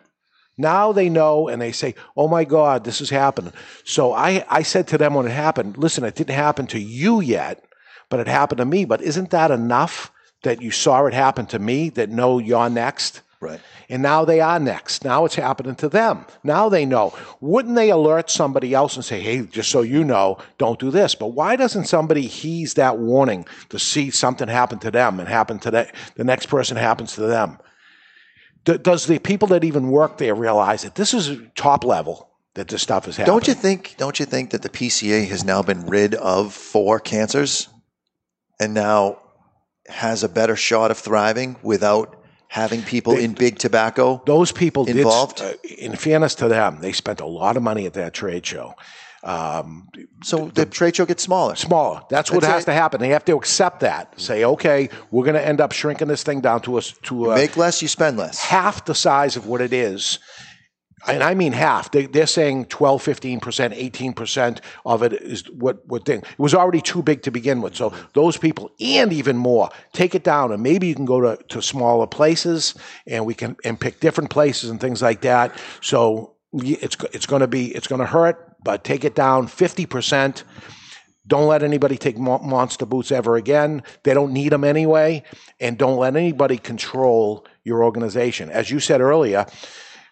Now 0.58 0.92
they 0.92 1.08
know, 1.08 1.48
and 1.48 1.62
they 1.62 1.72
say, 1.72 1.94
oh 2.14 2.28
my 2.28 2.44
God, 2.44 2.84
this 2.84 3.00
is 3.00 3.08
happening. 3.08 3.54
So 3.84 4.12
I, 4.12 4.44
I 4.50 4.62
said 4.62 4.86
to 4.88 4.98
them 4.98 5.14
when 5.14 5.26
it 5.26 5.30
happened, 5.30 5.78
listen, 5.78 6.04
it 6.04 6.14
didn't 6.14 6.34
happen 6.34 6.66
to 6.68 6.78
you 6.78 7.20
yet, 7.20 7.64
but 8.10 8.20
it 8.20 8.28
happened 8.28 8.58
to 8.58 8.66
me. 8.66 8.84
But 8.84 9.00
isn't 9.00 9.30
that 9.30 9.50
enough 9.50 10.12
that 10.42 10.60
you 10.60 10.70
saw 10.70 11.06
it 11.06 11.14
happen 11.14 11.46
to 11.46 11.58
me 11.58 11.88
that 11.90 12.10
no, 12.10 12.38
you're 12.38 12.68
next? 12.68 13.22
Right. 13.40 13.60
And 13.88 14.02
now 14.02 14.24
they 14.24 14.40
are 14.40 14.58
next. 14.58 15.04
Now 15.04 15.24
it's 15.24 15.36
happening 15.36 15.76
to 15.76 15.88
them. 15.88 16.26
Now 16.42 16.68
they 16.68 16.84
know. 16.84 17.16
Wouldn't 17.40 17.76
they 17.76 17.90
alert 17.90 18.30
somebody 18.30 18.74
else 18.74 18.96
and 18.96 19.04
say, 19.04 19.20
hey, 19.20 19.42
just 19.42 19.70
so 19.70 19.82
you 19.82 20.02
know, 20.02 20.38
don't 20.58 20.80
do 20.80 20.90
this? 20.90 21.14
But 21.14 21.28
why 21.28 21.54
doesn't 21.54 21.84
somebody 21.84 22.22
heed 22.22 22.68
that 22.70 22.98
warning 22.98 23.46
to 23.68 23.78
see 23.78 24.10
something 24.10 24.48
happen 24.48 24.80
to 24.80 24.90
them 24.90 25.20
and 25.20 25.28
happen 25.28 25.60
to 25.60 25.70
the, 25.70 25.92
the 26.16 26.24
next 26.24 26.46
person 26.46 26.76
happens 26.76 27.14
to 27.14 27.22
them? 27.22 27.58
does 28.76 29.06
the 29.06 29.18
people 29.18 29.48
that 29.48 29.64
even 29.64 29.88
work 29.88 30.18
there 30.18 30.34
realize 30.34 30.82
that 30.82 30.94
this 30.94 31.14
is 31.14 31.38
top 31.54 31.84
level? 31.84 32.28
That 32.54 32.68
this 32.68 32.82
stuff 32.82 33.06
is 33.06 33.16
happening. 33.16 33.34
Don't 33.34 33.48
you 33.48 33.54
think? 33.54 33.94
Don't 33.98 34.18
you 34.18 34.26
think 34.26 34.50
that 34.50 34.62
the 34.62 34.68
PCA 34.68 35.26
has 35.28 35.44
now 35.44 35.62
been 35.62 35.86
rid 35.86 36.14
of 36.14 36.52
four 36.52 36.98
cancers, 36.98 37.68
and 38.58 38.74
now 38.74 39.20
has 39.86 40.24
a 40.24 40.28
better 40.28 40.56
shot 40.56 40.90
of 40.90 40.98
thriving 40.98 41.56
without 41.62 42.17
having 42.48 42.82
people 42.82 43.14
they, 43.14 43.24
in 43.24 43.32
big 43.32 43.58
tobacco 43.58 44.22
those 44.26 44.52
people 44.52 44.86
involved? 44.86 45.38
did, 45.38 45.54
uh, 45.54 45.74
in 45.78 45.96
fairness 45.96 46.34
to 46.36 46.48
them 46.48 46.80
they 46.80 46.92
spent 46.92 47.20
a 47.20 47.26
lot 47.26 47.56
of 47.56 47.62
money 47.62 47.86
at 47.86 47.94
that 47.94 48.14
trade 48.14 48.44
show. 48.44 48.74
Um, 49.24 49.88
so 50.22 50.46
the, 50.46 50.64
the, 50.64 50.66
trade 50.66 50.94
show 50.94 51.04
gets 51.04 51.24
smaller. 51.24 51.56
Smaller. 51.56 52.02
That's 52.08 52.30
what 52.30 52.44
has 52.44 52.64
to 52.66 52.72
happen. 52.72 53.00
They 53.00 53.08
have 53.08 53.24
to 53.24 53.34
accept 53.36 53.80
that. 53.80 54.18
Say 54.18 54.44
okay 54.44 54.88
we're 55.10 55.24
going 55.24 55.34
to 55.34 55.46
end 55.46 55.60
up 55.60 55.72
shrinking 55.72 56.08
this 56.08 56.22
thing 56.22 56.40
down 56.40 56.60
to 56.62 56.76
us 56.76 56.92
to 57.04 57.32
a, 57.32 57.34
make 57.34 57.56
less 57.56 57.82
you 57.82 57.88
spend 57.88 58.16
less. 58.16 58.40
half 58.40 58.84
the 58.84 58.94
size 58.94 59.36
of 59.36 59.46
what 59.46 59.60
it 59.60 59.72
is 59.72 60.18
and 61.06 61.22
I 61.22 61.34
mean 61.34 61.52
half. 61.52 61.90
They, 61.90 62.06
are 62.20 62.26
saying 62.26 62.66
12, 62.66 63.02
15%, 63.02 63.40
18% 63.40 64.60
of 64.84 65.02
it 65.02 65.12
is 65.12 65.48
what, 65.50 65.86
what 65.86 66.04
thing. 66.04 66.20
It 66.20 66.38
was 66.38 66.54
already 66.54 66.80
too 66.80 67.02
big 67.02 67.22
to 67.22 67.30
begin 67.30 67.62
with. 67.62 67.76
So 67.76 67.92
those 68.14 68.36
people, 68.36 68.70
and 68.80 69.12
even 69.12 69.36
more, 69.36 69.70
take 69.92 70.14
it 70.14 70.24
down. 70.24 70.52
And 70.52 70.62
maybe 70.62 70.88
you 70.88 70.94
can 70.94 71.04
go 71.04 71.20
to, 71.20 71.42
to 71.44 71.62
smaller 71.62 72.06
places 72.06 72.74
and 73.06 73.24
we 73.24 73.34
can 73.34 73.56
and 73.64 73.78
pick 73.78 74.00
different 74.00 74.30
places 74.30 74.70
and 74.70 74.80
things 74.80 75.02
like 75.02 75.20
that. 75.22 75.58
So 75.80 76.34
it's, 76.52 76.96
it's 77.12 77.26
going 77.26 77.40
to 77.40 77.48
be, 77.48 77.74
it's 77.74 77.86
going 77.86 78.00
to 78.00 78.06
hurt, 78.06 78.56
but 78.64 78.84
take 78.84 79.04
it 79.04 79.14
down 79.14 79.46
50%. 79.46 80.42
Don't 81.26 81.46
let 81.46 81.62
anybody 81.62 81.98
take 81.98 82.16
monster 82.18 82.86
boots 82.86 83.12
ever 83.12 83.36
again. 83.36 83.82
They 84.02 84.14
don't 84.14 84.32
need 84.32 84.50
them 84.50 84.64
anyway. 84.64 85.22
And 85.60 85.76
don't 85.76 85.98
let 85.98 86.16
anybody 86.16 86.56
control 86.56 87.46
your 87.64 87.84
organization. 87.84 88.48
As 88.50 88.70
you 88.70 88.80
said 88.80 89.02
earlier, 89.02 89.44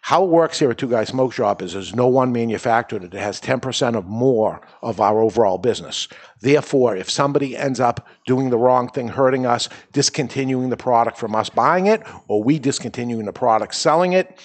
how 0.07 0.23
it 0.23 0.31
works 0.31 0.61
here 0.61 0.71
at 0.71 0.79
Two 0.79 0.89
Guys 0.89 1.09
Smoke 1.09 1.33
Shop 1.33 1.61
is 1.61 1.73
there's 1.73 1.97
no 1.97 2.07
one 2.07 2.31
manufacturer 2.31 3.01
that 3.01 3.13
has 3.13 3.41
10% 3.41 3.97
of 3.97 4.05
more 4.07 4.61
of 4.81 5.01
our 5.01 5.21
overall 5.21 5.59
business. 5.59 6.07
Therefore, 6.41 6.95
if 6.95 7.11
somebody 7.11 7.57
ends 7.57 7.81
up 7.81 8.07
doing 8.25 8.51
the 8.51 8.57
wrong 8.57 8.89
thing, 8.89 9.09
hurting 9.09 9.47
us, 9.47 9.69
discontinuing 9.91 10.71
the 10.71 10.77
product 10.77 11.19
from 11.19 11.35
us 11.35 11.51
buying 11.51 11.89
it, 11.89 12.05
or 12.29 12.41
we 12.41 12.61
discontinuing 12.61 13.27
the 13.27 13.33
product 13.33 13.75
selling 13.75 14.13
it, 14.13 14.39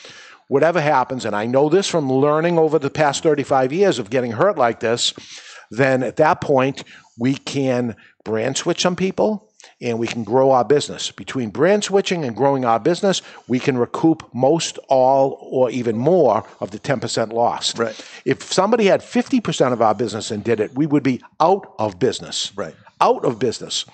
whatever 0.47 0.81
happens, 0.81 1.25
and 1.25 1.35
I 1.35 1.45
know 1.45 1.69
this 1.69 1.87
from 1.87 2.11
learning 2.11 2.57
over 2.57 2.79
the 2.79 2.89
past 2.89 3.21
35 3.21 3.71
years 3.71 3.99
of 3.99 4.09
getting 4.09 4.31
hurt 4.31 4.57
like 4.57 4.79
this, 4.79 5.13
then 5.69 6.01
at 6.01 6.15
that 6.15 6.41
point, 6.41 6.83
we 7.19 7.35
can 7.35 7.95
brand 8.23 8.57
switch 8.57 8.81
some 8.81 8.95
people 8.95 9.50
and 9.81 9.99
we 9.99 10.07
can 10.07 10.23
grow 10.23 10.51
our 10.51 10.63
business. 10.63 11.11
Between 11.11 11.49
brand 11.49 11.83
switching 11.83 12.23
and 12.23 12.35
growing 12.35 12.65
our 12.65 12.79
business, 12.79 13.21
we 13.47 13.59
can 13.59 13.77
recoup 13.77 14.23
most, 14.33 14.77
all, 14.87 15.37
or 15.41 15.69
even 15.71 15.97
more 15.97 16.45
of 16.59 16.71
the 16.71 16.79
10% 16.79 17.33
lost. 17.33 17.77
Right. 17.77 17.99
If 18.25 18.43
somebody 18.43 18.85
had 18.85 19.01
50% 19.01 19.73
of 19.73 19.81
our 19.81 19.95
business 19.95 20.31
and 20.31 20.43
did 20.43 20.59
it, 20.59 20.73
we 20.75 20.85
would 20.85 21.03
be 21.03 21.21
out 21.39 21.73
of 21.79 21.99
business. 21.99 22.51
Right. 22.55 22.75
Out 22.99 23.25
of 23.25 23.39
business. 23.39 23.85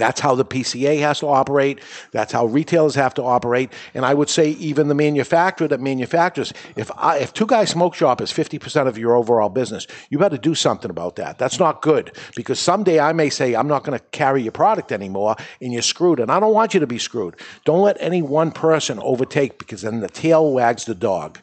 That's 0.00 0.18
how 0.18 0.34
the 0.34 0.46
PCA 0.46 0.98
has 1.00 1.20
to 1.20 1.26
operate. 1.26 1.80
That's 2.10 2.32
how 2.32 2.46
retailers 2.46 2.94
have 2.94 3.12
to 3.14 3.22
operate. 3.22 3.70
And 3.92 4.06
I 4.06 4.14
would 4.14 4.30
say 4.30 4.52
even 4.52 4.88
the 4.88 4.94
manufacturer 4.94 5.68
that 5.68 5.78
manufactures, 5.78 6.54
if 6.74 6.90
I, 6.96 7.18
if 7.18 7.34
Two 7.34 7.44
Guys 7.44 7.68
Smoke 7.68 7.94
Shop 7.94 8.22
is 8.22 8.32
50% 8.32 8.86
of 8.86 8.96
your 8.96 9.14
overall 9.14 9.50
business, 9.50 9.86
you 10.08 10.16
better 10.16 10.38
do 10.38 10.54
something 10.54 10.90
about 10.90 11.16
that. 11.16 11.36
That's 11.36 11.58
not 11.58 11.82
good 11.82 12.16
because 12.34 12.58
someday 12.58 12.98
I 12.98 13.12
may 13.12 13.28
say, 13.28 13.54
I'm 13.54 13.68
not 13.68 13.84
going 13.84 13.98
to 13.98 14.04
carry 14.06 14.42
your 14.42 14.52
product 14.52 14.90
anymore 14.90 15.36
and 15.60 15.70
you're 15.70 15.82
screwed. 15.82 16.18
And 16.18 16.32
I 16.32 16.40
don't 16.40 16.54
want 16.54 16.72
you 16.72 16.80
to 16.80 16.86
be 16.86 16.98
screwed. 16.98 17.36
Don't 17.66 17.82
let 17.82 17.98
any 18.00 18.22
one 18.22 18.52
person 18.52 18.98
overtake 19.00 19.58
because 19.58 19.82
then 19.82 20.00
the 20.00 20.08
tail 20.08 20.50
wags 20.50 20.86
the 20.86 20.94
dog 20.94 21.40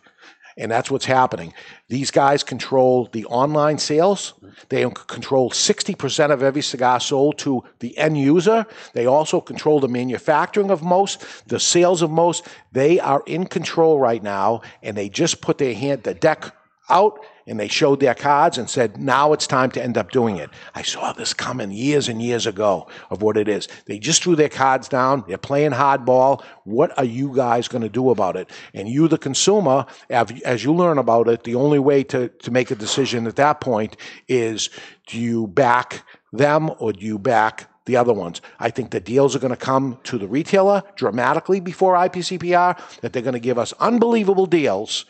and 0.57 0.71
that's 0.71 0.89
what's 0.89 1.05
happening. 1.05 1.53
These 1.87 2.11
guys 2.11 2.43
control 2.43 3.09
the 3.11 3.25
online 3.25 3.77
sales. 3.77 4.33
They 4.69 4.81
control 4.89 5.51
60% 5.51 6.31
of 6.31 6.41
every 6.41 6.63
cigar 6.63 6.99
sold 6.99 7.37
to 7.39 7.63
the 7.79 7.97
end 7.97 8.17
user. 8.17 8.65
They 8.93 9.05
also 9.05 9.39
control 9.39 9.79
the 9.79 9.87
manufacturing 9.87 10.71
of 10.71 10.81
most, 10.81 11.47
the 11.47 11.59
sales 11.59 12.01
of 12.01 12.09
most. 12.09 12.47
They 12.71 12.99
are 12.99 13.23
in 13.25 13.45
control 13.45 13.99
right 13.99 14.21
now, 14.21 14.61
and 14.81 14.97
they 14.97 15.09
just 15.09 15.41
put 15.41 15.59
their 15.59 15.75
hand, 15.75 16.03
the 16.03 16.15
deck 16.15 16.53
out 16.89 17.19
and 17.45 17.59
they 17.59 17.67
showed 17.67 17.99
their 17.99 18.13
cards 18.13 18.57
and 18.57 18.69
said, 18.69 18.97
now 18.97 19.31
it's 19.33 19.47
time 19.47 19.71
to 19.71 19.83
end 19.83 19.97
up 19.97 20.11
doing 20.11 20.37
it. 20.37 20.49
I 20.75 20.81
saw 20.81 21.13
this 21.13 21.33
coming 21.33 21.71
years 21.71 22.09
and 22.09 22.21
years 22.21 22.45
ago 22.45 22.87
of 23.09 23.21
what 23.21 23.37
it 23.37 23.47
is. 23.47 23.67
They 23.85 23.99
just 23.99 24.21
threw 24.21 24.35
their 24.35 24.49
cards 24.49 24.89
down. 24.89 25.23
They're 25.27 25.37
playing 25.37 25.71
hardball. 25.71 26.43
What 26.65 26.97
are 26.97 27.05
you 27.05 27.33
guys 27.33 27.67
going 27.67 27.83
to 27.83 27.89
do 27.89 28.09
about 28.09 28.35
it? 28.35 28.49
And 28.73 28.89
you, 28.89 29.07
the 29.07 29.17
consumer, 29.17 29.85
as 30.09 30.63
you 30.63 30.73
learn 30.73 30.97
about 30.97 31.29
it, 31.29 31.43
the 31.43 31.55
only 31.55 31.79
way 31.79 32.03
to, 32.05 32.27
to 32.27 32.51
make 32.51 32.69
a 32.69 32.75
decision 32.75 33.27
at 33.27 33.37
that 33.37 33.61
point 33.61 33.95
is 34.27 34.69
do 35.07 35.17
you 35.17 35.47
back 35.47 36.03
them 36.33 36.69
or 36.79 36.91
do 36.91 37.05
you 37.05 37.17
back 37.17 37.69
the 37.85 37.95
other 37.95 38.13
ones. 38.13 38.41
I 38.59 38.69
think 38.69 38.91
the 38.91 38.99
deals 38.99 39.33
are 39.33 39.39
going 39.39 39.51
to 39.51 39.55
come 39.55 39.97
to 40.03 40.17
the 40.17 40.27
retailer 40.27 40.83
dramatically 40.95 41.61
before 41.61 41.95
IPCPR, 41.95 42.99
that 42.99 43.13
they're 43.13 43.21
going 43.21 43.33
to 43.33 43.39
give 43.39 43.57
us 43.57 43.73
unbelievable 43.79 44.45
deals 44.45 45.05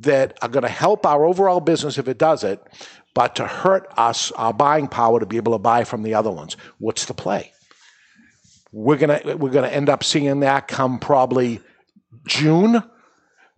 that 0.00 0.38
are 0.42 0.48
going 0.48 0.62
to 0.62 0.68
help 0.68 1.06
our 1.06 1.24
overall 1.24 1.60
business 1.60 1.98
if 1.98 2.08
it 2.08 2.18
does 2.18 2.44
it, 2.44 2.62
but 3.14 3.36
to 3.36 3.46
hurt 3.46 3.92
us, 3.96 4.32
our 4.32 4.54
buying 4.54 4.88
power 4.88 5.20
to 5.20 5.26
be 5.26 5.36
able 5.36 5.52
to 5.52 5.58
buy 5.58 5.84
from 5.84 6.02
the 6.02 6.14
other 6.14 6.30
ones. 6.30 6.56
What's 6.78 7.04
the 7.04 7.14
play? 7.14 7.52
We're 8.72 8.96
gonna 8.96 9.20
we're 9.36 9.50
gonna 9.50 9.68
end 9.68 9.88
up 9.88 10.02
seeing 10.02 10.40
that 10.40 10.66
come 10.66 10.98
probably 10.98 11.60
June. 12.26 12.82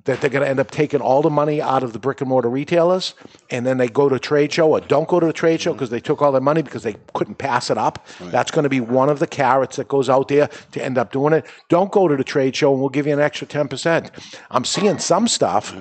That 0.07 0.21
they're 0.21 0.29
going 0.29 0.45
to 0.45 0.49
end 0.51 0.61
up 0.61 0.71
taking 0.71 1.01
all 1.01 1.23
the 1.23 1.31
money 1.31 1.63
out 1.63 1.83
of 1.83 1.95
the 1.95 1.99
brick 1.99 2.21
and 2.21 2.29
mortar 2.29 2.51
retailers, 2.51 3.15
and 3.49 3.65
then 3.65 3.79
they 3.79 3.89
go 3.89 4.07
to 4.11 4.17
a 4.17 4.21
trade 4.21 4.53
show 4.53 4.69
or 4.69 4.81
don't 4.81 5.09
go 5.09 5.19
to 5.19 5.29
a 5.29 5.33
trade 5.33 5.63
show 5.63 5.71
mm-hmm. 5.71 5.79
because 5.79 5.89
they 5.89 5.99
took 5.99 6.21
all 6.21 6.31
their 6.31 6.43
money 6.43 6.61
because 6.61 6.83
they 6.83 6.97
couldn't 7.15 7.37
pass 7.37 7.71
it 7.71 7.79
up. 7.79 8.07
Right. 8.21 8.31
That's 8.31 8.51
going 8.51 8.65
to 8.65 8.69
be 8.69 8.83
one 8.83 9.09
of 9.09 9.19
the 9.19 9.27
carrots 9.27 9.77
that 9.77 9.89
goes 9.89 10.11
out 10.11 10.29
there 10.29 10.51
to 10.73 10.85
end 10.85 10.99
up 10.99 11.11
doing 11.11 11.33
it. 11.33 11.47
Don't 11.71 11.91
go 11.91 12.07
to 12.07 12.17
the 12.19 12.23
trade 12.23 12.55
show, 12.55 12.73
and 12.73 12.81
we'll 12.81 12.91
give 12.91 13.07
you 13.07 13.15
an 13.15 13.19
extra 13.19 13.47
ten 13.47 13.67
percent. 13.67 14.11
I'm 14.51 14.67
seeing 14.67 14.99
some 14.99 15.27
stuff 15.27 15.75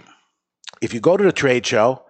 if 0.82 0.94
you 0.94 1.00
go 1.00 1.18
to 1.18 1.24
the 1.24 1.32
trade 1.32 1.66
show, 1.66 2.04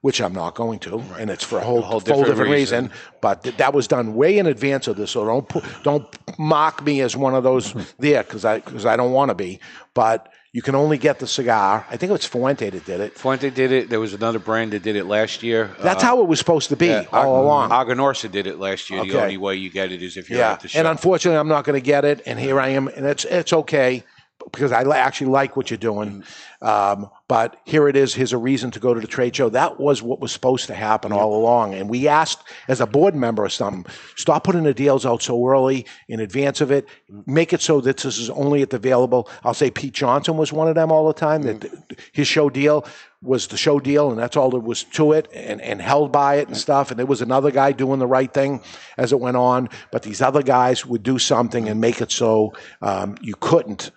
which 0.00 0.20
I'm 0.20 0.32
not 0.32 0.54
going 0.54 0.78
to, 0.80 0.98
right. 0.98 1.20
and 1.20 1.30
it's 1.30 1.42
for 1.42 1.58
a 1.58 1.64
whole, 1.64 1.80
a 1.80 1.82
whole, 1.82 2.00
different, 2.00 2.26
different 2.26 2.50
reason. 2.52 2.84
reason. 2.84 2.98
But 3.20 3.42
th- 3.42 3.56
that 3.56 3.74
was 3.74 3.88
done 3.88 4.14
way 4.14 4.38
in 4.38 4.46
advance 4.46 4.86
of 4.86 4.96
this, 4.96 5.10
so 5.10 5.26
don't 5.26 5.48
pu- 5.48 5.62
don't 5.82 6.06
mock 6.38 6.84
me 6.84 7.00
as 7.00 7.16
one 7.16 7.34
of 7.34 7.42
those 7.42 7.72
there 7.98 8.22
because 8.22 8.44
I 8.44 8.60
because 8.60 8.86
I 8.86 8.96
don't 8.96 9.12
want 9.12 9.30
to 9.30 9.34
be. 9.34 9.60
But 9.94 10.32
you 10.52 10.62
can 10.62 10.74
only 10.74 10.98
get 10.98 11.18
the 11.18 11.26
cigar. 11.26 11.84
I 11.90 11.96
think 11.96 12.10
it 12.10 12.12
was 12.12 12.24
Fuente 12.24 12.70
that 12.70 12.84
did 12.84 13.00
it. 13.00 13.18
Fuente 13.18 13.50
did 13.50 13.70
it. 13.70 13.90
There 13.90 14.00
was 14.00 14.14
another 14.14 14.38
brand 14.38 14.72
that 14.72 14.82
did 14.82 14.96
it 14.96 15.04
last 15.04 15.42
year. 15.42 15.70
That's 15.80 16.02
uh, 16.02 16.06
how 16.06 16.20
it 16.20 16.28
was 16.28 16.38
supposed 16.38 16.70
to 16.70 16.76
be 16.76 16.86
yeah, 16.86 17.04
all 17.12 17.42
along. 17.42 17.70
Aganorsa 17.70 18.30
did 18.30 18.46
it 18.46 18.58
last 18.58 18.88
year. 18.88 19.00
Okay. 19.00 19.10
The 19.10 19.22
only 19.22 19.36
way 19.36 19.56
you 19.56 19.70
get 19.70 19.92
it 19.92 20.02
is 20.02 20.16
if 20.16 20.30
you're 20.30 20.38
yeah. 20.38 20.52
at 20.52 20.60
the 20.60 20.68
show. 20.68 20.78
And 20.78 20.88
unfortunately, 20.88 21.38
I'm 21.38 21.48
not 21.48 21.64
going 21.64 21.78
to 21.78 21.84
get 21.84 22.04
it. 22.04 22.22
And 22.24 22.38
here 22.38 22.60
I 22.60 22.68
am, 22.68 22.88
and 22.88 23.04
it's 23.04 23.24
it's 23.24 23.52
okay 23.52 24.04
because 24.50 24.72
I 24.72 24.82
actually 24.96 25.30
like 25.30 25.56
what 25.56 25.70
you're 25.70 25.78
doing. 25.78 26.24
Um, 26.60 27.10
but 27.28 27.60
here 27.64 27.88
it 27.88 27.96
is. 27.96 28.14
Here's 28.14 28.32
a 28.32 28.38
reason 28.38 28.70
to 28.72 28.80
go 28.80 28.94
to 28.94 29.00
the 29.00 29.06
trade 29.06 29.36
show. 29.36 29.48
That 29.48 29.78
was 29.78 30.02
what 30.02 30.18
was 30.18 30.32
supposed 30.32 30.66
to 30.68 30.74
happen 30.74 31.12
all 31.12 31.36
along. 31.36 31.74
And 31.74 31.88
we 31.88 32.08
asked, 32.08 32.42
as 32.66 32.80
a 32.80 32.86
board 32.86 33.14
member 33.14 33.44
or 33.44 33.48
something, 33.48 33.86
stop 34.16 34.44
putting 34.44 34.64
the 34.64 34.74
deals 34.74 35.06
out 35.06 35.22
so 35.22 35.46
early 35.46 35.86
in 36.08 36.20
advance 36.20 36.60
of 36.60 36.72
it. 36.72 36.88
Make 37.26 37.52
it 37.52 37.60
so 37.60 37.80
that 37.82 37.98
this 37.98 38.18
is 38.18 38.30
only 38.30 38.62
at 38.62 38.70
the 38.70 38.78
available. 38.78 39.28
I'll 39.44 39.54
say 39.54 39.70
Pete 39.70 39.92
Johnson 39.92 40.36
was 40.36 40.52
one 40.52 40.68
of 40.68 40.74
them 40.74 40.90
all 40.90 41.06
the 41.06 41.12
time. 41.12 41.42
That 41.42 41.98
his 42.12 42.26
show 42.26 42.48
deal 42.48 42.86
was 43.20 43.48
the 43.48 43.56
show 43.56 43.78
deal, 43.80 44.10
and 44.10 44.18
that's 44.18 44.36
all 44.36 44.50
there 44.50 44.60
was 44.60 44.84
to 44.84 45.12
it, 45.12 45.28
and, 45.34 45.60
and 45.60 45.82
held 45.82 46.10
by 46.12 46.36
it 46.36 46.48
and 46.48 46.56
stuff. 46.56 46.90
And 46.90 46.98
there 46.98 47.06
was 47.06 47.20
another 47.20 47.50
guy 47.50 47.72
doing 47.72 47.98
the 47.98 48.06
right 48.06 48.32
thing 48.32 48.62
as 48.96 49.12
it 49.12 49.20
went 49.20 49.36
on, 49.36 49.68
but 49.92 50.02
these 50.02 50.22
other 50.22 50.42
guys 50.42 50.86
would 50.86 51.02
do 51.02 51.18
something 51.18 51.68
and 51.68 51.80
make 51.80 52.00
it 52.00 52.10
so 52.10 52.54
um, 52.80 53.16
you 53.20 53.34
couldn't. 53.38 53.90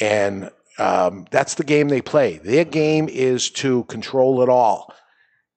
And 0.00 0.50
um, 0.78 1.26
that's 1.30 1.54
the 1.54 1.64
game 1.64 1.88
they 1.88 2.00
play. 2.00 2.38
Their 2.38 2.64
game 2.64 3.08
is 3.08 3.50
to 3.50 3.84
control 3.84 4.42
it 4.42 4.48
all, 4.48 4.92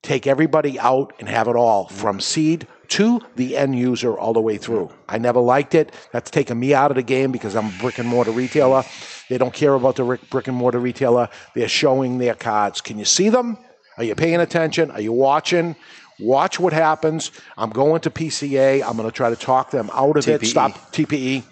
take 0.03 0.27
everybody 0.27 0.79
out 0.79 1.13
and 1.19 1.27
have 1.27 1.47
it 1.47 1.55
all 1.55 1.87
from 1.87 2.19
seed 2.19 2.67
to 2.89 3.19
the 3.35 3.57
end 3.57 3.77
user 3.77 4.17
all 4.17 4.33
the 4.33 4.41
way 4.41 4.57
through. 4.57 4.89
I 5.09 5.17
never 5.17 5.39
liked 5.39 5.75
it. 5.75 5.93
That's 6.11 6.31
taken 6.31 6.59
me 6.59 6.73
out 6.73 6.91
of 6.91 6.95
the 6.95 7.03
game 7.03 7.31
because 7.31 7.55
I'm 7.55 7.67
a 7.67 7.77
brick 7.79 7.97
and 7.97 8.07
mortar 8.07 8.31
retailer. 8.31 8.83
They 9.29 9.37
don't 9.37 9.53
care 9.53 9.73
about 9.73 9.95
the 9.97 10.19
brick 10.29 10.47
and 10.47 10.55
mortar 10.55 10.79
retailer. 10.79 11.29
They're 11.53 11.67
showing 11.67 12.17
their 12.17 12.35
cards. 12.35 12.81
Can 12.81 12.97
you 12.97 13.05
see 13.05 13.29
them? 13.29 13.57
Are 13.97 14.03
you 14.03 14.15
paying 14.15 14.39
attention? 14.39 14.91
Are 14.91 15.01
you 15.01 15.11
watching? 15.11 15.75
Watch 16.19 16.59
what 16.59 16.73
happens. 16.73 17.31
I'm 17.57 17.69
going 17.69 18.01
to 18.01 18.09
PCA. 18.09 18.83
I'm 18.83 18.97
going 18.97 19.09
to 19.09 19.15
try 19.15 19.29
to 19.29 19.35
talk 19.35 19.71
them 19.71 19.89
out 19.93 20.17
of 20.17 20.25
TPE. 20.25 20.43
it. 20.43 20.45
Stop 20.47 20.71
TPE. 20.91 21.43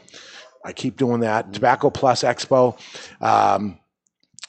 I 0.66 0.74
keep 0.74 0.98
doing 0.98 1.22
that. 1.22 1.54
Tobacco 1.54 1.90
Plus 1.92 2.24
Expo. 2.24 2.78
Um, 3.22 3.78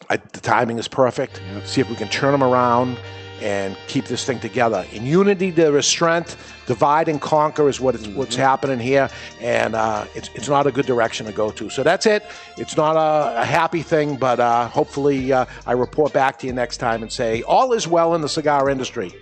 I, 0.08 0.16
the 0.16 0.40
timing 0.40 0.78
is 0.78 0.88
perfect. 0.88 1.40
See 1.64 1.80
if 1.80 1.90
we 1.90 1.96
can 1.96 2.08
turn 2.08 2.32
them 2.32 2.42
around 2.42 2.98
and 3.42 3.76
keep 3.86 4.06
this 4.06 4.24
thing 4.24 4.40
together. 4.40 4.86
In 4.92 5.04
unity, 5.04 5.50
there 5.50 5.76
is 5.76 5.86
strength. 5.86 6.54
Divide 6.66 7.08
and 7.08 7.20
conquer 7.20 7.68
is 7.68 7.80
what 7.80 7.94
is, 7.94 8.08
what's 8.08 8.32
mm-hmm. 8.32 8.42
happening 8.42 8.78
here, 8.78 9.10
and 9.40 9.74
uh, 9.74 10.06
it's, 10.14 10.30
it's 10.34 10.48
not 10.48 10.66
a 10.66 10.72
good 10.72 10.86
direction 10.86 11.26
to 11.26 11.32
go 11.32 11.50
to. 11.50 11.68
So 11.68 11.82
that's 11.82 12.06
it. 12.06 12.24
It's 12.56 12.76
not 12.76 12.96
a, 12.96 13.42
a 13.42 13.44
happy 13.44 13.82
thing, 13.82 14.16
but 14.16 14.40
uh, 14.40 14.68
hopefully 14.68 15.32
uh, 15.32 15.44
I 15.66 15.72
report 15.72 16.14
back 16.14 16.38
to 16.40 16.46
you 16.46 16.54
next 16.54 16.78
time 16.78 17.02
and 17.02 17.12
say 17.12 17.42
all 17.42 17.74
is 17.74 17.86
well 17.86 18.14
in 18.14 18.22
the 18.22 18.28
cigar 18.28 18.70
industry. 18.70 19.12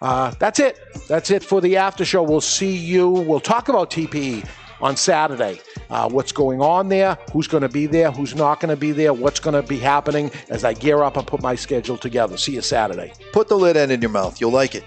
Uh, 0.00 0.32
that's 0.38 0.60
it. 0.60 0.78
That's 1.08 1.30
it 1.30 1.42
for 1.42 1.60
the 1.60 1.76
after 1.76 2.04
show. 2.04 2.22
We'll 2.22 2.40
see 2.40 2.74
you. 2.74 3.10
We'll 3.10 3.40
talk 3.40 3.68
about 3.68 3.90
TPE 3.90 4.46
on 4.80 4.96
Saturday. 4.96 5.60
Uh, 5.90 6.08
what's 6.08 6.32
going 6.32 6.60
on 6.60 6.88
there, 6.88 7.18
who's 7.32 7.48
going 7.48 7.62
to 7.62 7.68
be 7.68 7.86
there, 7.86 8.10
who's 8.10 8.34
not 8.34 8.60
going 8.60 8.70
to 8.70 8.80
be 8.80 8.92
there, 8.92 9.12
what's 9.12 9.40
going 9.40 9.60
to 9.60 9.66
be 9.66 9.78
happening 9.78 10.30
as 10.48 10.64
I 10.64 10.72
gear 10.72 11.02
up 11.02 11.16
and 11.16 11.26
put 11.26 11.42
my 11.42 11.54
schedule 11.54 11.98
together. 11.98 12.36
See 12.36 12.54
you 12.54 12.62
Saturday. 12.62 13.12
Put 13.32 13.48
the 13.48 13.56
lid 13.56 13.76
end 13.76 13.92
in 13.92 14.00
your 14.00 14.10
mouth. 14.10 14.40
You'll 14.40 14.52
like 14.52 14.74
it. 14.74 14.84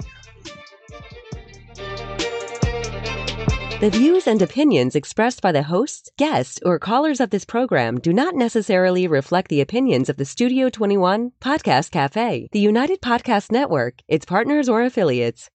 The 3.83 3.89
views 3.89 4.27
and 4.27 4.41
opinions 4.41 4.95
expressed 4.95 5.41
by 5.41 5.51
the 5.51 5.63
hosts, 5.63 6.09
guests, 6.17 6.57
or 6.63 6.79
callers 6.79 7.19
of 7.19 7.31
this 7.31 7.43
program 7.43 7.99
do 7.99 8.13
not 8.13 8.33
necessarily 8.33 9.07
reflect 9.07 9.49
the 9.49 9.59
opinions 9.59 10.07
of 10.07 10.15
the 10.15 10.23
Studio 10.23 10.69
21 10.69 11.33
Podcast 11.41 11.91
Cafe, 11.91 12.47
the 12.53 12.59
United 12.59 13.01
Podcast 13.01 13.51
Network, 13.51 13.95
its 14.07 14.23
partners, 14.25 14.69
or 14.69 14.83
affiliates. 14.83 15.49